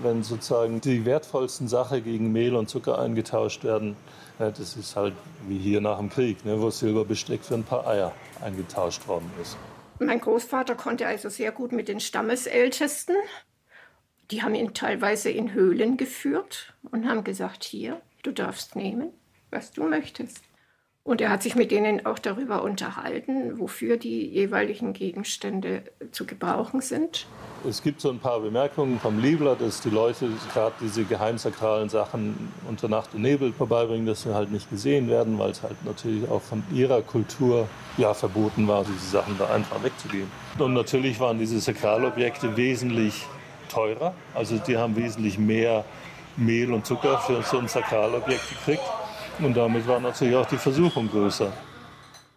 Wenn 0.03 0.23
sozusagen 0.23 0.81
die 0.81 1.05
wertvollsten 1.05 1.67
Sachen 1.67 2.05
gegen 2.05 2.31
Mehl 2.31 2.55
und 2.55 2.69
Zucker 2.69 2.99
eingetauscht 2.99 3.65
werden, 3.65 3.97
ne? 4.39 4.53
das 4.57 4.77
ist 4.77 4.97
halt 4.97 5.15
wie 5.49 5.59
hier 5.59 5.81
nach 5.81 5.99
dem 5.99 6.11
Krieg, 6.11 6.45
ne? 6.45 6.61
wo 6.61 6.71
Silberbesteck 6.71 7.43
für 7.43 7.55
ein 7.55 7.65
paar 7.65 7.87
Eier 7.87 8.13
eingetauscht 8.43 9.09
worden 9.09 9.31
ist. 9.41 9.57
Mein 9.99 10.21
Großvater 10.21 10.77
konnte 10.77 11.07
also 11.07 11.29
sehr 11.29 11.51
gut 11.51 11.73
mit 11.73 11.89
den 11.89 11.99
Stammesältesten. 11.99 13.17
Die 14.31 14.43
haben 14.43 14.55
ihn 14.55 14.75
teilweise 14.75 15.31
in 15.31 15.53
Höhlen 15.53 15.97
geführt 15.97 16.75
und 16.91 17.09
haben 17.09 17.25
gesagt, 17.25 17.65
hier, 17.65 18.01
du 18.23 18.31
darfst 18.31 18.77
nehmen, 18.77 19.13
was 19.51 19.73
du 19.73 19.85
möchtest. 19.85 20.48
Und 21.09 21.23
er 21.23 21.31
hat 21.31 21.43
sich 21.43 21.55
mit 21.55 21.71
denen 21.71 22.05
auch 22.05 22.19
darüber 22.19 22.63
unterhalten, 22.63 23.59
wofür 23.59 23.97
die 23.97 24.27
jeweiligen 24.27 24.93
Gegenstände 24.93 25.81
zu 26.13 26.27
gebrauchen 26.27 26.83
sind. 26.83 27.27
Es 27.67 27.83
gibt 27.83 28.03
so 28.03 28.11
ein 28.11 28.19
paar 28.19 28.41
Bemerkungen 28.41 29.01
vom 29.01 29.19
Liebler, 29.19 29.57
dass 29.57 29.81
die 29.81 29.89
Leute 29.89 30.29
gerade 30.53 30.75
diese 30.83 31.05
geheimsakralen 31.05 31.89
Sachen 31.89 32.53
unter 32.69 32.89
Nacht 32.89 33.15
und 33.15 33.23
Nebel 33.23 33.55
vorbeibringen, 33.55 34.05
dass 34.05 34.25
sie 34.25 34.35
halt 34.35 34.53
nicht 34.53 34.69
gesehen 34.69 35.09
werden, 35.09 35.39
weil 35.39 35.53
es 35.53 35.63
halt 35.63 35.83
natürlich 35.87 36.29
auch 36.29 36.43
von 36.43 36.63
ihrer 36.75 37.01
Kultur 37.01 37.67
ja 37.97 38.13
verboten 38.13 38.69
war, 38.69 38.85
diese 38.85 39.07
Sachen 39.07 39.39
da 39.39 39.47
einfach 39.49 39.83
wegzugeben. 39.83 40.31
Und 40.59 40.75
natürlich 40.75 41.19
waren 41.21 41.39
diese 41.39 41.59
Sakralobjekte 41.59 42.55
wesentlich 42.55 43.25
teurer, 43.71 44.13
also 44.35 44.59
die 44.59 44.77
haben 44.77 44.95
wesentlich 44.95 45.39
mehr 45.39 45.87
Mehl 46.37 46.71
und 46.71 46.85
Zucker 46.85 47.17
für 47.21 47.43
so 47.43 47.59
ein 47.59 47.69
Sakralobjekt 47.69 48.47
gekriegt. 48.51 48.85
Und 49.41 49.57
damit 49.57 49.87
war 49.87 50.01
natürlich 50.01 50.35
auch 50.35 50.47
die 50.47 50.57
Versuchung 50.57 51.09
größer. 51.09 51.53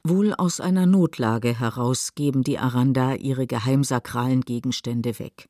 Wohl 0.03 0.33
aus 0.33 0.59
einer 0.59 0.85
Notlage 0.85 1.59
heraus 1.59 2.15
geben 2.15 2.43
die 2.43 2.57
Aranda 2.57 3.13
ihre 3.13 3.45
geheimsakralen 3.45 4.41
Gegenstände 4.41 5.19
weg. 5.19 5.47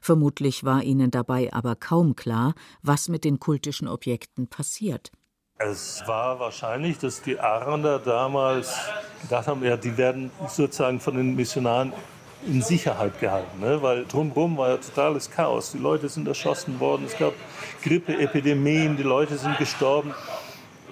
Vermutlich 0.00 0.64
war 0.64 0.82
ihnen 0.82 1.10
dabei 1.10 1.52
aber 1.52 1.76
kaum 1.76 2.16
klar, 2.16 2.54
was 2.82 3.08
mit 3.08 3.24
den 3.24 3.38
kultischen 3.38 3.88
Objekten 3.88 4.46
passiert. 4.46 5.10
Es 5.58 6.02
war 6.06 6.38
wahrscheinlich, 6.38 6.98
dass 6.98 7.22
die 7.22 7.38
Aranda 7.38 7.98
damals 7.98 8.74
gedacht 9.22 9.46
haben, 9.46 9.64
ja, 9.64 9.76
die 9.76 9.96
werden 9.96 10.30
sozusagen 10.48 11.00
von 11.00 11.16
den 11.16 11.34
Missionaren 11.34 11.92
in 12.46 12.62
Sicherheit 12.62 13.18
gehalten, 13.20 13.60
ne? 13.60 13.82
weil 13.82 14.04
drumherum 14.04 14.56
war 14.56 14.68
ja 14.68 14.76
totales 14.76 15.30
Chaos. 15.30 15.72
Die 15.72 15.78
Leute 15.78 16.08
sind 16.08 16.28
erschossen 16.28 16.78
worden, 16.78 17.06
es 17.06 17.16
gab 17.18 17.32
Grippeepidemien, 17.82 18.96
die 18.96 19.02
Leute 19.02 19.36
sind 19.38 19.58
gestorben 19.58 20.14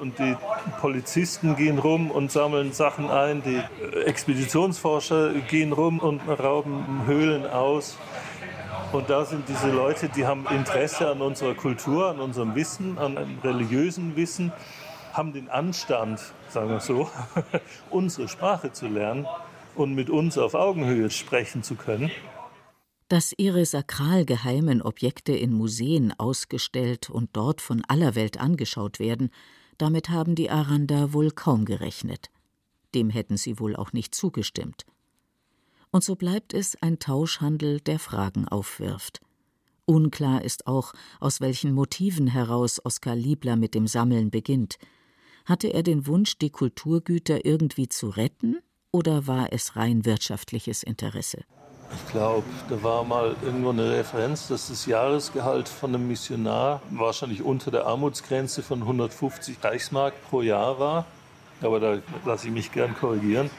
und 0.01 0.19
die 0.19 0.37
Polizisten 0.81 1.57
gehen 1.57 1.79
rum 1.79 2.11
und 2.11 2.31
sammeln 2.31 2.73
Sachen 2.73 3.11
ein, 3.11 3.43
die 3.43 3.61
Expeditionsforscher 4.05 5.35
gehen 5.49 5.73
rum 5.73 5.99
und 5.99 6.21
rauben 6.29 7.07
Höhlen 7.07 7.47
aus. 7.47 7.97
Und 8.93 9.11
da 9.11 9.25
sind 9.25 9.49
diese 9.49 9.71
Leute, 9.71 10.09
die 10.09 10.27
haben 10.27 10.47
Interesse 10.47 11.11
an 11.11 11.21
unserer 11.21 11.55
Kultur, 11.55 12.11
an 12.11 12.21
unserem 12.21 12.55
Wissen, 12.55 12.97
an 12.99 13.19
einem 13.19 13.39
religiösen 13.41 14.15
Wissen, 14.15 14.53
haben 15.13 15.33
den 15.33 15.49
Anstand, 15.49 16.21
sagen 16.49 16.71
wir 16.71 16.81
so, 16.81 17.09
unsere 17.91 18.29
Sprache 18.29 18.73
zu 18.73 18.87
lernen 18.87 19.27
und 19.75 19.95
mit 19.95 20.11
uns 20.11 20.39
auf 20.39 20.55
Augenhöhe 20.55 21.11
sprechen 21.11 21.63
zu 21.63 21.75
können. 21.75 22.11
Dass 23.09 23.35
ihre 23.37 23.67
sakral 23.67 24.25
geheimen 24.25 24.81
Objekte 24.81 25.33
in 25.33 25.53
Museen 25.53 26.13
ausgestellt 26.17 27.11
und 27.11 27.31
dort 27.33 27.61
von 27.61 27.83
aller 27.87 28.15
Welt 28.15 28.41
angeschaut 28.41 28.99
werden, 28.99 29.31
damit 29.79 30.11
haben 30.11 30.35
die 30.35 30.51
Aranda 30.51 31.13
wohl 31.13 31.31
kaum 31.31 31.65
gerechnet. 31.65 32.31
Dem 32.95 33.11
hätten 33.11 33.37
sie 33.37 33.59
wohl 33.59 33.77
auch 33.77 33.93
nicht 33.93 34.15
zugestimmt. 34.15 34.85
Und 35.91 36.03
so 36.03 36.17
bleibt 36.17 36.55
es 36.55 36.81
ein 36.83 36.99
Tauschhandel, 36.99 37.81
der 37.81 37.99
Fragen 37.99 38.49
aufwirft. 38.49 39.21
Unklar 39.87 40.43
ist 40.43 40.67
auch, 40.67 40.93
aus 41.21 41.41
welchen 41.41 41.73
Motiven 41.73 42.27
heraus 42.27 42.81
Oskar 42.85 43.15
Liebler 43.15 43.57
mit 43.57 43.75
dem 43.75 43.87
Sammeln 43.87 44.31
beginnt. 44.31 44.79
Hatte 45.45 45.69
er 45.69 45.83
den 45.83 46.07
Wunsch, 46.07 46.39
die 46.39 46.51
Kulturgüter 46.51 47.45
irgendwie 47.45 47.89
zu 47.89 48.09
retten, 48.09 48.59
oder 48.93 49.27
war 49.27 49.53
es 49.53 49.77
rein 49.77 50.05
wirtschaftliches 50.05 50.83
Interesse? 50.83 51.45
Ich 51.97 52.11
glaube, 52.11 52.45
da 52.69 52.83
war 52.83 53.05
mal 53.05 53.37
irgendwo 53.43 53.71
eine 53.71 53.91
Referenz, 53.91 54.49
dass 54.49 54.69
das 54.69 54.87
Jahresgehalt 54.87 55.69
von 55.69 55.95
einem 55.95 56.09
Missionar 56.09 56.81
wahrscheinlich 56.91 57.43
unter 57.43 57.71
der 57.71 57.87
Armutsgrenze 57.87 58.63
von 58.63 58.83
150 58.83 59.63
Reichsmark 59.63 60.15
pro 60.29 60.43
Jahr 60.43 60.79
war. 60.79 61.07
Aber 61.61 61.81
da 61.81 61.99
lasse 62.25 62.49
ich 62.49 62.53
mich 62.53 62.73
gern 62.73 62.95
korrigieren. 62.97 63.51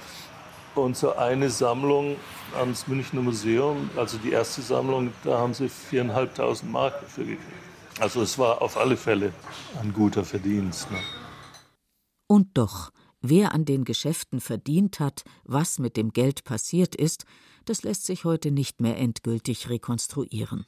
Und 0.75 0.97
so 0.97 1.15
eine 1.15 1.49
Sammlung 1.49 2.17
ans 2.57 2.87
Münchner 2.87 3.21
Museum, 3.21 3.89
also 3.95 4.17
die 4.17 4.31
erste 4.31 4.61
Sammlung, 4.61 5.13
da 5.23 5.37
haben 5.37 5.53
sie 5.53 5.65
4.500 5.67 6.65
Mark 6.65 6.99
dafür 7.01 7.25
gekriegt. 7.25 7.65
Also 7.99 8.21
es 8.21 8.37
war 8.37 8.61
auf 8.61 8.75
alle 8.75 8.97
Fälle 8.97 9.31
ein 9.81 9.93
guter 9.93 10.25
Verdienst. 10.25 10.91
Ne? 10.91 10.97
Und 12.27 12.57
doch, 12.57 12.91
wer 13.21 13.53
an 13.53 13.63
den 13.63 13.85
Geschäften 13.85 14.41
verdient 14.41 14.99
hat, 14.99 15.23
was 15.45 15.79
mit 15.79 15.95
dem 15.95 16.11
Geld 16.11 16.43
passiert 16.43 16.95
ist, 16.95 17.23
das 17.65 17.83
lässt 17.83 18.05
sich 18.05 18.23
heute 18.25 18.51
nicht 18.51 18.81
mehr 18.81 18.97
endgültig 18.97 19.69
rekonstruieren. 19.69 20.65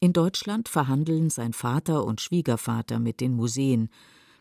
In 0.00 0.12
Deutschland 0.12 0.68
verhandeln 0.68 1.30
sein 1.30 1.52
Vater 1.52 2.04
und 2.04 2.20
Schwiegervater 2.20 2.98
mit 2.98 3.20
den 3.20 3.32
Museen. 3.32 3.88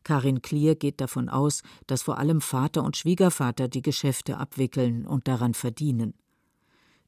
Karin 0.04 0.42
Klier 0.42 0.76
geht 0.76 1.02
davon 1.02 1.30
aus, 1.30 1.64
dass 1.88 2.04
vor 2.04 2.18
allem 2.18 2.42
Vater 2.42 2.84
und 2.84 2.98
Schwiegervater 2.98 3.68
die 3.68 3.82
Geschäfte 3.82 4.38
abwickeln 4.38 5.06
und 5.06 5.28
daran 5.28 5.54
verdienen. 5.54 6.14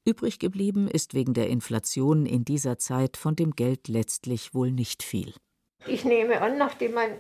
Übrig 0.05 0.39
geblieben 0.39 0.87
ist 0.87 1.13
wegen 1.13 1.33
der 1.33 1.49
Inflation 1.49 2.25
in 2.25 2.45
dieser 2.45 2.77
Zeit 2.77 3.17
von 3.17 3.35
dem 3.35 3.51
Geld 3.51 3.89
letztlich 3.89 4.53
wohl 4.53 4.71
nicht 4.71 5.03
viel. 5.03 5.33
Ich 5.85 6.05
nehme 6.05 6.41
an, 6.41 6.57
nachdem 6.57 6.93
mein 6.93 7.19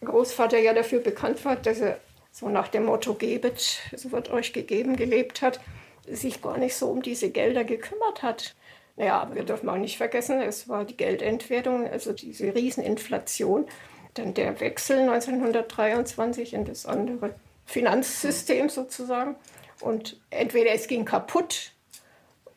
Großvater 0.00 0.58
ja 0.58 0.74
dafür 0.74 0.98
bekannt 0.98 1.44
war, 1.44 1.54
dass 1.54 1.78
er 1.78 2.00
so 2.32 2.48
nach 2.48 2.66
dem 2.66 2.86
Motto 2.86 3.14
Gebet, 3.14 3.78
so 3.94 4.10
wird 4.10 4.30
euch 4.30 4.52
gegeben, 4.52 4.96
gelebt 4.96 5.40
hat, 5.42 5.60
sich 6.08 6.42
gar 6.42 6.58
nicht 6.58 6.76
so 6.76 6.88
um 6.88 7.02
diese 7.02 7.30
Gelder 7.30 7.64
gekümmert 7.64 8.22
hat. 8.22 8.54
Naja, 8.96 9.28
wir 9.32 9.42
dürfen 9.44 9.68
auch 9.68 9.76
nicht 9.76 9.96
vergessen, 9.96 10.40
es 10.40 10.68
war 10.68 10.84
die 10.84 10.96
Geldentwertung, 10.96 11.88
also 11.88 12.12
diese 12.12 12.54
Rieseninflation. 12.54 13.66
Dann 14.14 14.34
der 14.34 14.60
Wechsel 14.60 15.00
1923 15.00 16.54
in 16.54 16.64
das 16.64 16.86
andere 16.86 17.34
Finanzsystem 17.66 18.68
sozusagen. 18.68 19.34
Und 19.80 20.20
entweder 20.30 20.72
es 20.72 20.86
ging 20.86 21.04
kaputt 21.04 21.72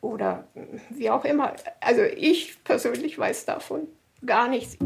oder 0.00 0.46
wie 0.90 1.10
auch 1.10 1.24
immer. 1.24 1.54
Also 1.80 2.02
ich 2.02 2.62
persönlich 2.62 3.18
weiß 3.18 3.44
davon 3.44 3.88
gar 4.24 4.48
nichts. 4.48 4.78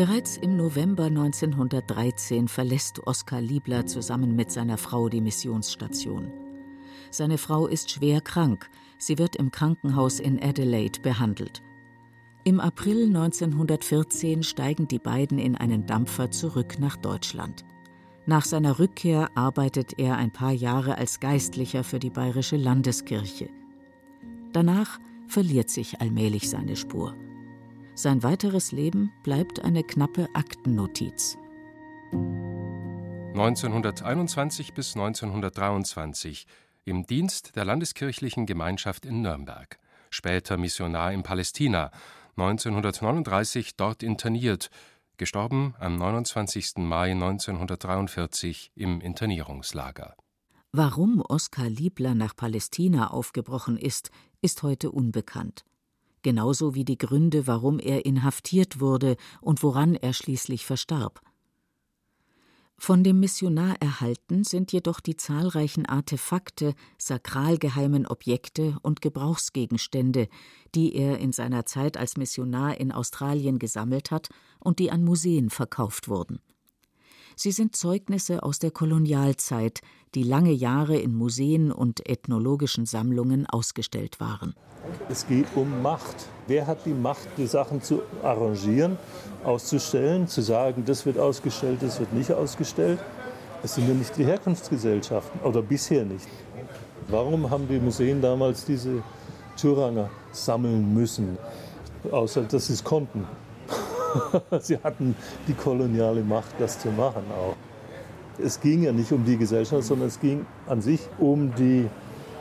Bereits 0.00 0.38
im 0.38 0.56
November 0.56 1.04
1913 1.04 2.48
verlässt 2.48 3.06
Oskar 3.06 3.42
Liebler 3.42 3.84
zusammen 3.84 4.34
mit 4.34 4.50
seiner 4.50 4.78
Frau 4.78 5.10
die 5.10 5.20
Missionsstation. 5.20 6.32
Seine 7.10 7.36
Frau 7.36 7.66
ist 7.66 7.90
schwer 7.90 8.22
krank, 8.22 8.70
sie 8.96 9.18
wird 9.18 9.36
im 9.36 9.50
Krankenhaus 9.50 10.18
in 10.18 10.42
Adelaide 10.42 11.00
behandelt. 11.00 11.60
Im 12.44 12.60
April 12.60 13.08
1914 13.08 14.42
steigen 14.42 14.88
die 14.88 14.98
beiden 14.98 15.38
in 15.38 15.54
einen 15.54 15.84
Dampfer 15.84 16.30
zurück 16.30 16.78
nach 16.78 16.96
Deutschland. 16.96 17.66
Nach 18.24 18.46
seiner 18.46 18.78
Rückkehr 18.78 19.28
arbeitet 19.34 19.98
er 19.98 20.16
ein 20.16 20.32
paar 20.32 20.52
Jahre 20.52 20.96
als 20.96 21.20
Geistlicher 21.20 21.84
für 21.84 21.98
die 21.98 22.08
Bayerische 22.08 22.56
Landeskirche. 22.56 23.50
Danach 24.54 24.98
verliert 25.28 25.68
sich 25.68 26.00
allmählich 26.00 26.48
seine 26.48 26.76
Spur. 26.76 27.14
Sein 27.94 28.22
weiteres 28.22 28.72
Leben 28.72 29.12
bleibt 29.22 29.62
eine 29.64 29.82
knappe 29.82 30.28
Aktennotiz. 30.34 31.36
1921 33.34 34.74
bis 34.74 34.94
1923 34.96 36.46
im 36.84 37.06
Dienst 37.06 37.56
der 37.56 37.64
Landeskirchlichen 37.64 38.46
Gemeinschaft 38.46 39.06
in 39.06 39.22
Nürnberg, 39.22 39.78
später 40.10 40.56
Missionar 40.56 41.12
in 41.12 41.22
Palästina, 41.22 41.90
1939 42.36 43.76
dort 43.76 44.02
interniert, 44.02 44.70
gestorben 45.16 45.74
am 45.78 45.96
29. 45.96 46.78
Mai 46.78 47.12
1943 47.12 48.72
im 48.74 49.00
Internierungslager. 49.00 50.16
Warum 50.72 51.20
Oskar 51.20 51.68
Liebler 51.68 52.14
nach 52.14 52.34
Palästina 52.34 53.08
aufgebrochen 53.10 53.76
ist, 53.76 54.10
ist 54.40 54.62
heute 54.62 54.90
unbekannt 54.90 55.64
genauso 56.22 56.74
wie 56.74 56.84
die 56.84 56.98
Gründe, 56.98 57.46
warum 57.46 57.78
er 57.78 58.04
inhaftiert 58.04 58.80
wurde 58.80 59.16
und 59.40 59.62
woran 59.62 59.94
er 59.94 60.12
schließlich 60.12 60.66
verstarb. 60.66 61.20
Von 62.82 63.04
dem 63.04 63.20
Missionar 63.20 63.76
erhalten 63.80 64.42
sind 64.42 64.72
jedoch 64.72 65.00
die 65.00 65.14
zahlreichen 65.14 65.84
Artefakte, 65.84 66.74
sakralgeheimen 66.96 68.06
Objekte 68.06 68.78
und 68.80 69.02
Gebrauchsgegenstände, 69.02 70.28
die 70.74 70.94
er 70.94 71.18
in 71.18 71.32
seiner 71.32 71.66
Zeit 71.66 71.98
als 71.98 72.16
Missionar 72.16 72.80
in 72.80 72.90
Australien 72.90 73.58
gesammelt 73.58 74.10
hat 74.10 74.30
und 74.60 74.78
die 74.78 74.90
an 74.90 75.04
Museen 75.04 75.50
verkauft 75.50 76.08
wurden. 76.08 76.40
Sie 77.42 77.52
sind 77.52 77.74
Zeugnisse 77.74 78.42
aus 78.42 78.58
der 78.58 78.70
Kolonialzeit, 78.70 79.80
die 80.14 80.24
lange 80.24 80.52
Jahre 80.52 80.98
in 80.98 81.14
Museen 81.14 81.72
und 81.72 82.06
ethnologischen 82.06 82.84
Sammlungen 82.84 83.46
ausgestellt 83.46 84.20
waren. 84.20 84.52
Es 85.08 85.26
geht 85.26 85.46
um 85.54 85.80
Macht. 85.80 86.28
Wer 86.48 86.66
hat 86.66 86.84
die 86.84 86.92
Macht, 86.92 87.26
die 87.38 87.46
Sachen 87.46 87.80
zu 87.80 88.02
arrangieren, 88.22 88.98
auszustellen, 89.42 90.28
zu 90.28 90.42
sagen, 90.42 90.84
das 90.84 91.06
wird 91.06 91.18
ausgestellt, 91.18 91.78
das 91.80 91.98
wird 91.98 92.12
nicht 92.12 92.30
ausgestellt? 92.30 92.98
Es 93.62 93.74
sind 93.74 93.88
ja 93.88 93.94
nicht 93.94 94.14
die 94.18 94.26
Herkunftsgesellschaften 94.26 95.40
oder 95.40 95.62
bisher 95.62 96.04
nicht. 96.04 96.28
Warum 97.08 97.48
haben 97.48 97.66
die 97.66 97.78
Museen 97.78 98.20
damals 98.20 98.66
diese 98.66 99.02
Türanger 99.56 100.10
sammeln 100.30 100.92
müssen? 100.92 101.38
außer 102.10 102.42
dass 102.42 102.66
sie 102.66 102.74
es 102.74 102.84
konnten. 102.84 103.26
sie 104.60 104.78
hatten 104.78 105.14
die 105.46 105.54
koloniale 105.54 106.22
Macht, 106.22 106.54
das 106.58 106.78
zu 106.78 106.88
machen 106.88 107.24
auch. 107.30 107.56
Es 108.42 108.60
ging 108.60 108.82
ja 108.82 108.92
nicht 108.92 109.12
um 109.12 109.24
die 109.24 109.36
Gesellschaft, 109.36 109.84
sondern 109.84 110.08
es 110.08 110.18
ging 110.18 110.46
an 110.66 110.80
sich 110.80 111.00
um 111.18 111.54
die 111.54 111.88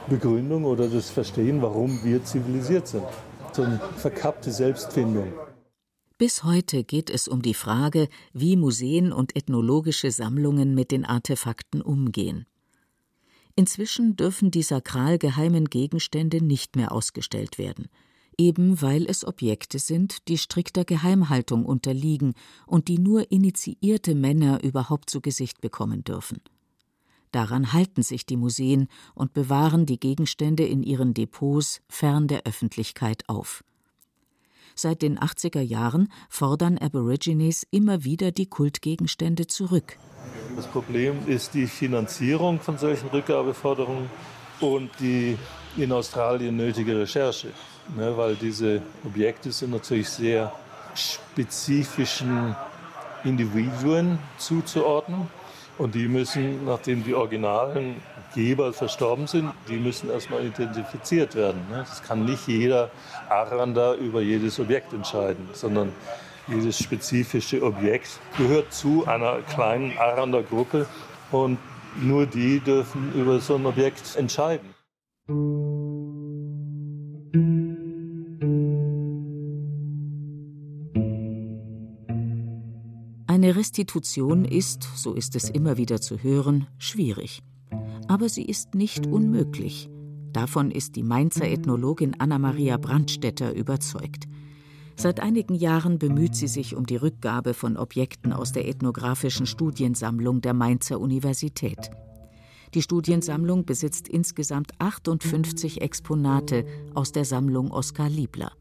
Begründung 0.08 0.66
oder 0.66 0.88
das 0.88 1.10
Verstehen, 1.10 1.62
warum 1.62 2.04
wir 2.04 2.24
zivilisiert 2.24 2.88
sind. 2.88 3.04
So 3.52 3.64
eine 3.64 3.80
verkappte 3.98 4.52
Selbstfindung. 4.52 5.34
Bis 6.18 6.44
heute 6.44 6.84
geht 6.84 7.10
es 7.10 7.28
um 7.28 7.42
die 7.42 7.54
Frage, 7.54 8.10
wie 8.34 8.58
Museen 8.58 9.14
und 9.14 9.36
ethnologische 9.36 10.12
Sammlungen 10.12 10.76
mit 10.76 10.92
den 10.92 11.06
Artefakten 11.06 11.82
umgehen. 11.82 12.46
Inzwischen 13.56 14.16
dürfen 14.16 14.52
die 14.52 14.64
sakral 14.64 15.18
geheimen 15.18 15.70
Gegenstände 15.70 16.44
nicht 16.44 16.76
mehr 16.76 16.92
ausgestellt 16.92 17.58
werden, 17.58 17.88
eben 18.40 18.82
weil 18.82 19.06
es 19.06 19.28
Objekte 19.28 19.78
sind, 19.78 20.28
die 20.30 20.38
strikter 20.38 20.86
Geheimhaltung 20.86 21.66
unterliegen 21.66 22.34
und 22.66 22.88
die 22.88 22.98
nur 22.98 23.32
initiierte 23.32 24.16
Männer 24.16 24.64
überhaupt 24.64 25.10
zu 25.10 25.22
Gesicht 25.22 25.62
bekommen 25.62 26.04
dürfen. 26.04 26.42
Daran 27.32 27.74
halten 27.74 28.02
sich 28.02 28.26
die 28.26 28.38
Museen 28.38 28.88
und 29.14 29.34
bewahren 29.34 29.86
die 29.86 30.00
Gegenstände 30.00 30.66
in 30.66 30.82
ihren 30.82 31.14
Depots 31.14 31.82
fern 31.88 32.28
der 32.28 32.48
Öffentlichkeit 32.48 33.28
auf. 33.28 33.64
Seit 34.74 35.02
den 35.02 35.20
80er 35.20 35.62
Jahren 35.62 36.10
fordern 36.30 36.78
Aborigines 36.78 37.68
immer 37.70 38.04
wieder 38.06 38.32
die 38.32 38.48
Kultgegenstände 38.48 39.46
zurück. 39.46 40.00
Das 40.56 40.68
Problem 40.68 41.28
ist 41.28 41.54
die 41.54 41.68
Finanzierung 41.68 42.60
von 42.62 42.78
solchen 42.78 43.10
Rückgabeforderungen 43.10 44.10
und 44.62 44.90
die 45.00 45.38
in 45.78 45.92
Australien 45.92 46.56
nötige 46.56 46.98
Recherche, 46.98 47.50
ne, 47.96 48.16
weil 48.18 48.36
diese 48.36 48.82
Objekte 49.06 49.52
sind 49.52 49.72
natürlich 49.72 50.10
sehr 50.10 50.52
spezifischen 50.96 52.56
Individuen 53.24 54.20
zuzuordnen 54.38 55.28
und 55.78 55.96
die 55.96 56.08
müssen, 56.08 56.66
nachdem 56.66 57.04
die 57.04 57.14
originalen 57.14 58.02
Geber 58.36 58.74
verstorben 58.74 59.28
sind, 59.28 59.52
die 59.68 59.78
müssen 59.78 60.10
erstmal 60.10 60.46
identifiziert 60.46 61.36
werden. 61.36 61.62
Ne? 61.70 61.86
Das 61.88 62.04
kann 62.04 62.26
nicht 62.26 62.48
jeder 62.48 62.92
Arrander 63.30 63.96
über 63.96 64.22
jedes 64.22 64.60
Objekt 64.60 64.94
entscheiden, 64.94 65.50
sondern 65.54 65.92
jedes 66.48 66.80
spezifische 66.80 67.62
Objekt 67.64 68.20
gehört 68.38 68.74
zu 68.74 69.06
einer 69.08 69.38
kleinen 69.54 69.98
Arrander-Gruppe 69.98 70.86
und 71.32 71.58
nur 72.02 72.26
die 72.26 72.60
dürfen 72.60 73.14
über 73.14 73.40
so 73.40 73.56
ein 73.56 73.66
Objekt 73.66 74.16
entscheiden. 74.16 74.76
Restitution 83.60 84.46
ist, 84.46 84.88
so 84.96 85.14
ist 85.14 85.36
es 85.36 85.50
immer 85.50 85.76
wieder 85.76 86.00
zu 86.00 86.24
hören, 86.24 86.68
schwierig. 86.78 87.42
Aber 88.08 88.30
sie 88.30 88.46
ist 88.46 88.74
nicht 88.74 89.06
unmöglich. 89.06 89.90
Davon 90.32 90.72
ist 90.72 90.96
die 90.96 91.04
Mainzer 91.04 91.44
Ethnologin 91.44 92.16
Anna-Maria 92.18 92.78
Brandstetter 92.78 93.54
überzeugt. 93.54 94.30
Seit 94.96 95.20
einigen 95.20 95.56
Jahren 95.56 96.00
bemüht 96.00 96.36
sie 96.36 96.48
sich 96.48 96.74
um 96.74 96.86
die 96.86 96.96
Rückgabe 96.96 97.54
von 97.54 97.76
Objekten 97.76 98.32
aus 98.32 98.54
der 98.54 98.66
ethnografischen 98.66 99.46
Studiensammlung 99.46 100.40
der 100.40 100.54
Mainzer 100.54 100.98
Universität. 100.98 101.92
Die 102.74 102.82
Studiensammlung 102.82 103.66
besitzt 103.66 104.08
insgesamt 104.08 104.72
58 104.78 105.82
Exponate 105.82 106.66
aus 106.94 107.12
der 107.12 107.26
Sammlung 107.26 107.72
Oskar 107.72 108.08
Liebler. 108.08 108.54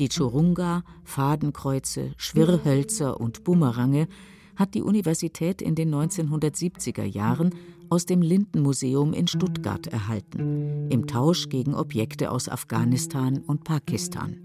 Die 0.00 0.08
Churunga, 0.08 0.82
Fadenkreuze, 1.04 2.14
Schwirrhölzer 2.16 3.20
und 3.20 3.44
Bumerange 3.44 4.08
hat 4.56 4.74
die 4.74 4.82
Universität 4.82 5.62
in 5.62 5.76
den 5.76 5.94
1970er 5.94 7.04
Jahren 7.04 7.54
aus 7.90 8.04
dem 8.04 8.20
Lindenmuseum 8.20 9.12
in 9.12 9.28
Stuttgart 9.28 9.86
erhalten, 9.86 10.90
im 10.90 11.06
Tausch 11.06 11.48
gegen 11.48 11.76
Objekte 11.76 12.32
aus 12.32 12.48
Afghanistan 12.48 13.38
und 13.38 13.62
Pakistan. 13.62 14.36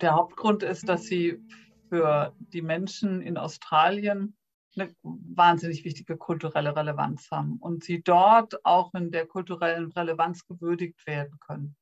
Der 0.00 0.14
Hauptgrund 0.14 0.62
ist, 0.62 0.88
dass 0.88 1.04
sie 1.04 1.38
für 1.90 2.32
die 2.38 2.62
Menschen 2.62 3.20
in 3.20 3.36
Australien 3.36 4.34
eine 4.74 4.90
wahnsinnig 5.02 5.84
wichtige 5.84 6.16
kulturelle 6.16 6.74
Relevanz 6.74 7.30
haben 7.30 7.58
und 7.60 7.84
sie 7.84 8.02
dort 8.02 8.64
auch 8.64 8.94
in 8.94 9.10
der 9.10 9.26
kulturellen 9.26 9.92
Relevanz 9.92 10.46
gewürdigt 10.46 11.06
werden 11.06 11.38
können. 11.40 11.76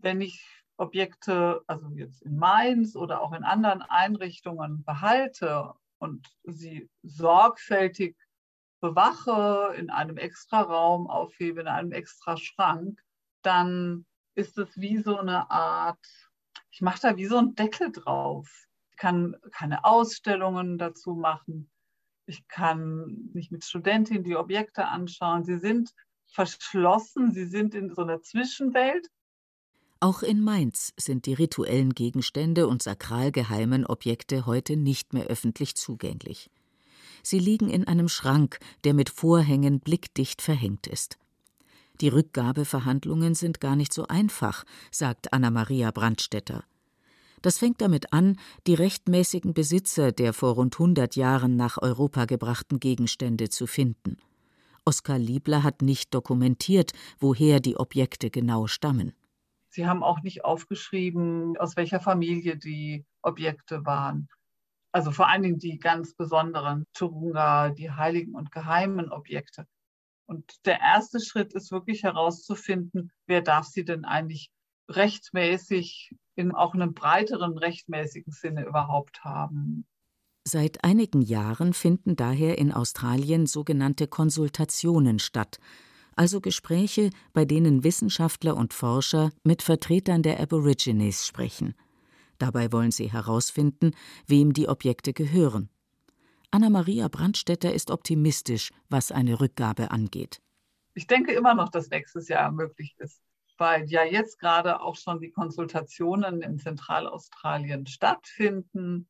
Wenn 0.00 0.20
ich 0.20 0.63
Objekte, 0.76 1.62
also 1.66 1.88
jetzt 1.94 2.22
in 2.22 2.36
Mainz 2.36 2.96
oder 2.96 3.22
auch 3.22 3.32
in 3.32 3.44
anderen 3.44 3.82
Einrichtungen 3.82 4.84
behalte 4.84 5.72
und 5.98 6.26
sie 6.44 6.90
sorgfältig 7.02 8.16
bewache, 8.80 9.74
in 9.76 9.90
einem 9.90 10.16
extra 10.18 10.60
Raum 10.60 11.08
aufhebe, 11.08 11.62
in 11.62 11.68
einem 11.68 11.92
extra 11.92 12.36
Schrank, 12.36 13.00
dann 13.42 14.04
ist 14.34 14.58
es 14.58 14.76
wie 14.76 14.98
so 14.98 15.16
eine 15.16 15.50
Art, 15.50 16.04
ich 16.70 16.80
mache 16.82 17.00
da 17.00 17.16
wie 17.16 17.26
so 17.26 17.38
einen 17.38 17.54
Deckel 17.54 17.92
drauf. 17.92 18.50
Ich 18.90 18.96
kann 18.96 19.36
keine 19.52 19.84
Ausstellungen 19.84 20.76
dazu 20.76 21.14
machen. 21.14 21.70
Ich 22.26 22.46
kann 22.48 23.30
nicht 23.32 23.52
mit 23.52 23.64
Studentinnen 23.64 24.24
die 24.24 24.36
Objekte 24.36 24.86
anschauen. 24.86 25.44
Sie 25.44 25.58
sind 25.58 25.94
verschlossen, 26.26 27.32
sie 27.32 27.46
sind 27.46 27.74
in 27.74 27.94
so 27.94 28.02
einer 28.02 28.22
Zwischenwelt 28.22 29.08
auch 30.04 30.22
in 30.22 30.44
Mainz 30.44 30.92
sind 30.98 31.24
die 31.24 31.32
rituellen 31.32 31.94
Gegenstände 31.94 32.68
und 32.68 32.82
sakral 32.82 33.32
geheimen 33.32 33.86
Objekte 33.86 34.44
heute 34.44 34.76
nicht 34.76 35.14
mehr 35.14 35.28
öffentlich 35.28 35.76
zugänglich. 35.76 36.50
Sie 37.22 37.38
liegen 37.38 37.70
in 37.70 37.88
einem 37.88 38.10
Schrank, 38.10 38.58
der 38.84 38.92
mit 38.92 39.08
Vorhängen 39.08 39.80
blickdicht 39.80 40.42
verhängt 40.42 40.86
ist. 40.86 41.16
Die 42.02 42.08
Rückgabeverhandlungen 42.08 43.34
sind 43.34 43.62
gar 43.62 43.76
nicht 43.76 43.94
so 43.94 44.06
einfach, 44.06 44.64
sagt 44.90 45.32
Anna-Maria 45.32 45.90
Brandstetter. 45.90 46.64
Das 47.40 47.56
fängt 47.56 47.80
damit 47.80 48.12
an, 48.12 48.38
die 48.66 48.74
rechtmäßigen 48.74 49.54
Besitzer 49.54 50.12
der 50.12 50.34
vor 50.34 50.56
rund 50.56 50.74
100 50.74 51.16
Jahren 51.16 51.56
nach 51.56 51.78
Europa 51.80 52.26
gebrachten 52.26 52.78
Gegenstände 52.78 53.48
zu 53.48 53.66
finden. 53.66 54.18
Oskar 54.84 55.18
Liebler 55.18 55.62
hat 55.62 55.80
nicht 55.80 56.12
dokumentiert, 56.12 56.92
woher 57.18 57.58
die 57.58 57.78
Objekte 57.78 58.28
genau 58.28 58.66
stammen. 58.66 59.14
Sie 59.74 59.88
haben 59.88 60.04
auch 60.04 60.22
nicht 60.22 60.44
aufgeschrieben, 60.44 61.56
aus 61.58 61.76
welcher 61.76 61.98
Familie 61.98 62.56
die 62.56 63.04
Objekte 63.22 63.84
waren. 63.84 64.28
Also 64.92 65.10
vor 65.10 65.28
allen 65.28 65.42
Dingen 65.42 65.58
die 65.58 65.80
ganz 65.80 66.14
besonderen 66.14 66.86
Turunga, 66.92 67.70
die 67.70 67.90
heiligen 67.90 68.36
und 68.36 68.52
geheimen 68.52 69.10
Objekte. 69.10 69.66
Und 70.26 70.64
der 70.64 70.78
erste 70.78 71.18
Schritt 71.18 71.54
ist 71.54 71.72
wirklich 71.72 72.04
herauszufinden, 72.04 73.10
wer 73.26 73.42
darf 73.42 73.66
sie 73.66 73.84
denn 73.84 74.04
eigentlich 74.04 74.52
rechtmäßig 74.88 76.12
in 76.36 76.54
auch 76.54 76.74
einem 76.74 76.94
breiteren 76.94 77.58
rechtmäßigen 77.58 78.32
Sinne 78.32 78.64
überhaupt 78.64 79.24
haben. 79.24 79.86
Seit 80.46 80.84
einigen 80.84 81.20
Jahren 81.20 81.72
finden 81.72 82.14
daher 82.14 82.58
in 82.58 82.70
Australien 82.70 83.46
sogenannte 83.46 84.06
Konsultationen 84.06 85.18
statt, 85.18 85.58
also 86.16 86.40
Gespräche, 86.40 87.10
bei 87.32 87.44
denen 87.44 87.84
Wissenschaftler 87.84 88.56
und 88.56 88.72
Forscher 88.72 89.30
mit 89.42 89.62
Vertretern 89.62 90.22
der 90.22 90.40
Aborigines 90.40 91.26
sprechen. 91.26 91.74
Dabei 92.38 92.72
wollen 92.72 92.90
sie 92.90 93.12
herausfinden, 93.12 93.92
wem 94.26 94.52
die 94.52 94.68
Objekte 94.68 95.12
gehören. 95.12 95.70
Anna-Maria 96.50 97.08
Brandstetter 97.08 97.72
ist 97.72 97.90
optimistisch, 97.90 98.70
was 98.88 99.10
eine 99.10 99.40
Rückgabe 99.40 99.90
angeht. 99.90 100.40
Ich 100.94 101.06
denke 101.06 101.32
immer 101.32 101.54
noch, 101.54 101.68
dass 101.68 101.90
nächstes 101.90 102.28
Jahr 102.28 102.52
möglich 102.52 102.94
ist, 102.98 103.20
weil 103.58 103.86
ja 103.86 104.04
jetzt 104.04 104.38
gerade 104.38 104.80
auch 104.80 104.94
schon 104.94 105.20
die 105.20 105.30
Konsultationen 105.30 106.42
in 106.42 106.58
Zentralaustralien 106.58 107.86
stattfinden. 107.86 109.08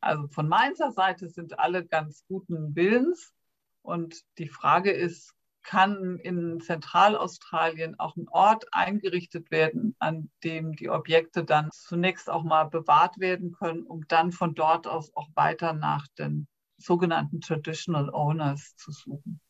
Also 0.00 0.28
von 0.28 0.48
Mainzer 0.48 0.92
Seite 0.92 1.30
sind 1.30 1.58
alle 1.58 1.86
ganz 1.86 2.24
guten 2.28 2.76
Willens. 2.76 3.32
Und 3.80 4.22
die 4.38 4.48
Frage 4.48 4.90
ist, 4.90 5.34
kann 5.64 6.18
in 6.18 6.60
Zentralaustralien 6.60 7.98
auch 7.98 8.16
ein 8.16 8.28
Ort 8.28 8.66
eingerichtet 8.70 9.50
werden, 9.50 9.96
an 9.98 10.30
dem 10.44 10.76
die 10.76 10.90
Objekte 10.90 11.44
dann 11.44 11.70
zunächst 11.72 12.30
auch 12.30 12.44
mal 12.44 12.64
bewahrt 12.64 13.18
werden 13.18 13.52
können, 13.52 13.82
um 13.82 14.06
dann 14.08 14.30
von 14.30 14.54
dort 14.54 14.86
aus 14.86 15.10
auch 15.16 15.28
weiter 15.34 15.72
nach 15.72 16.06
den 16.18 16.46
sogenannten 16.76 17.40
Traditional 17.40 18.10
Owners 18.10 18.76
zu 18.76 18.92
suchen. 18.92 19.40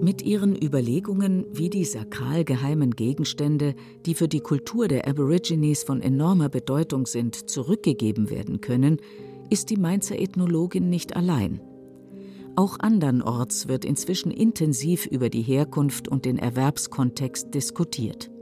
Mit 0.00 0.22
ihren 0.22 0.56
Überlegungen, 0.56 1.44
wie 1.52 1.68
die 1.68 1.84
sakral 1.84 2.44
geheimen 2.44 2.92
Gegenstände, 2.92 3.74
die 4.06 4.14
für 4.14 4.28
die 4.28 4.40
Kultur 4.40 4.88
der 4.88 5.06
Aborigines 5.06 5.82
von 5.82 6.00
enormer 6.00 6.48
Bedeutung 6.48 7.04
sind, 7.04 7.50
zurückgegeben 7.50 8.30
werden 8.30 8.60
können, 8.60 8.98
ist 9.50 9.70
die 9.70 9.76
Mainzer 9.76 10.18
Ethnologin 10.18 10.88
nicht 10.88 11.16
allein. 11.16 11.60
Auch 12.58 12.76
andernorts 12.80 13.68
wird 13.68 13.84
inzwischen 13.84 14.32
intensiv 14.32 15.06
über 15.06 15.28
die 15.28 15.42
Herkunft 15.42 16.08
und 16.08 16.24
den 16.24 16.38
Erwerbskontext 16.38 17.54
diskutiert. 17.54 18.32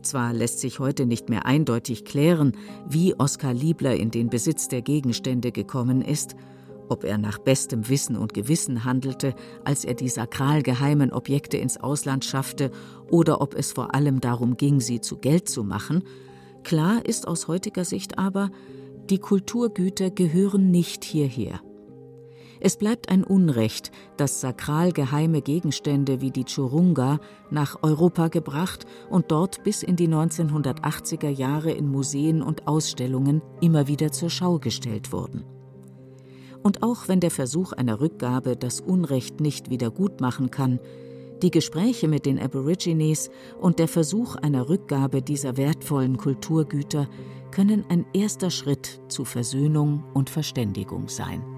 Zwar 0.00 0.32
lässt 0.32 0.60
sich 0.60 0.78
heute 0.78 1.04
nicht 1.04 1.28
mehr 1.28 1.44
eindeutig 1.44 2.06
klären, 2.06 2.52
wie 2.88 3.14
Oskar 3.14 3.52
Liebler 3.52 3.96
in 3.96 4.10
den 4.10 4.30
Besitz 4.30 4.68
der 4.68 4.80
Gegenstände 4.80 5.52
gekommen 5.52 6.00
ist, 6.00 6.36
ob 6.88 7.04
er 7.04 7.18
nach 7.18 7.36
bestem 7.36 7.90
Wissen 7.90 8.16
und 8.16 8.32
Gewissen 8.32 8.84
handelte, 8.84 9.34
als 9.62 9.84
er 9.84 9.92
die 9.92 10.08
sakral 10.08 10.62
geheimen 10.62 11.12
Objekte 11.12 11.58
ins 11.58 11.76
Ausland 11.76 12.24
schaffte, 12.24 12.70
oder 13.10 13.42
ob 13.42 13.54
es 13.54 13.72
vor 13.72 13.94
allem 13.94 14.22
darum 14.22 14.56
ging, 14.56 14.80
sie 14.80 15.02
zu 15.02 15.18
Geld 15.18 15.50
zu 15.50 15.64
machen, 15.64 16.02
klar 16.62 17.04
ist 17.04 17.28
aus 17.28 17.46
heutiger 17.46 17.84
Sicht 17.84 18.16
aber, 18.16 18.50
die 19.10 19.18
Kulturgüter 19.18 20.10
gehören 20.10 20.70
nicht 20.70 21.04
hierher. 21.04 21.60
Es 22.60 22.76
bleibt 22.76 23.08
ein 23.08 23.22
Unrecht, 23.22 23.92
dass 24.16 24.40
sakral 24.40 24.92
geheime 24.92 25.42
Gegenstände 25.42 26.20
wie 26.20 26.30
die 26.30 26.44
Churunga 26.44 27.20
nach 27.50 27.82
Europa 27.82 28.28
gebracht 28.28 28.84
und 29.10 29.30
dort 29.30 29.62
bis 29.62 29.82
in 29.82 29.96
die 29.96 30.08
1980er 30.08 31.28
Jahre 31.28 31.70
in 31.70 31.88
Museen 31.88 32.42
und 32.42 32.66
Ausstellungen 32.66 33.42
immer 33.60 33.86
wieder 33.86 34.10
zur 34.10 34.30
Schau 34.30 34.58
gestellt 34.58 35.12
wurden. 35.12 35.44
Und 36.62 36.82
auch 36.82 37.06
wenn 37.06 37.20
der 37.20 37.30
Versuch 37.30 37.72
einer 37.72 38.00
Rückgabe 38.00 38.56
das 38.56 38.80
Unrecht 38.80 39.40
nicht 39.40 39.70
wieder 39.70 39.90
gut 39.90 40.20
machen 40.20 40.50
kann, 40.50 40.80
die 41.42 41.52
Gespräche 41.52 42.08
mit 42.08 42.26
den 42.26 42.40
Aborigines 42.40 43.30
und 43.60 43.78
der 43.78 43.86
Versuch 43.86 44.34
einer 44.34 44.68
Rückgabe 44.68 45.22
dieser 45.22 45.56
wertvollen 45.56 46.16
Kulturgüter 46.16 47.08
können 47.52 47.84
ein 47.88 48.04
erster 48.12 48.50
Schritt 48.50 49.00
zu 49.06 49.24
Versöhnung 49.24 50.02
und 50.14 50.30
Verständigung 50.30 51.08
sein. 51.08 51.57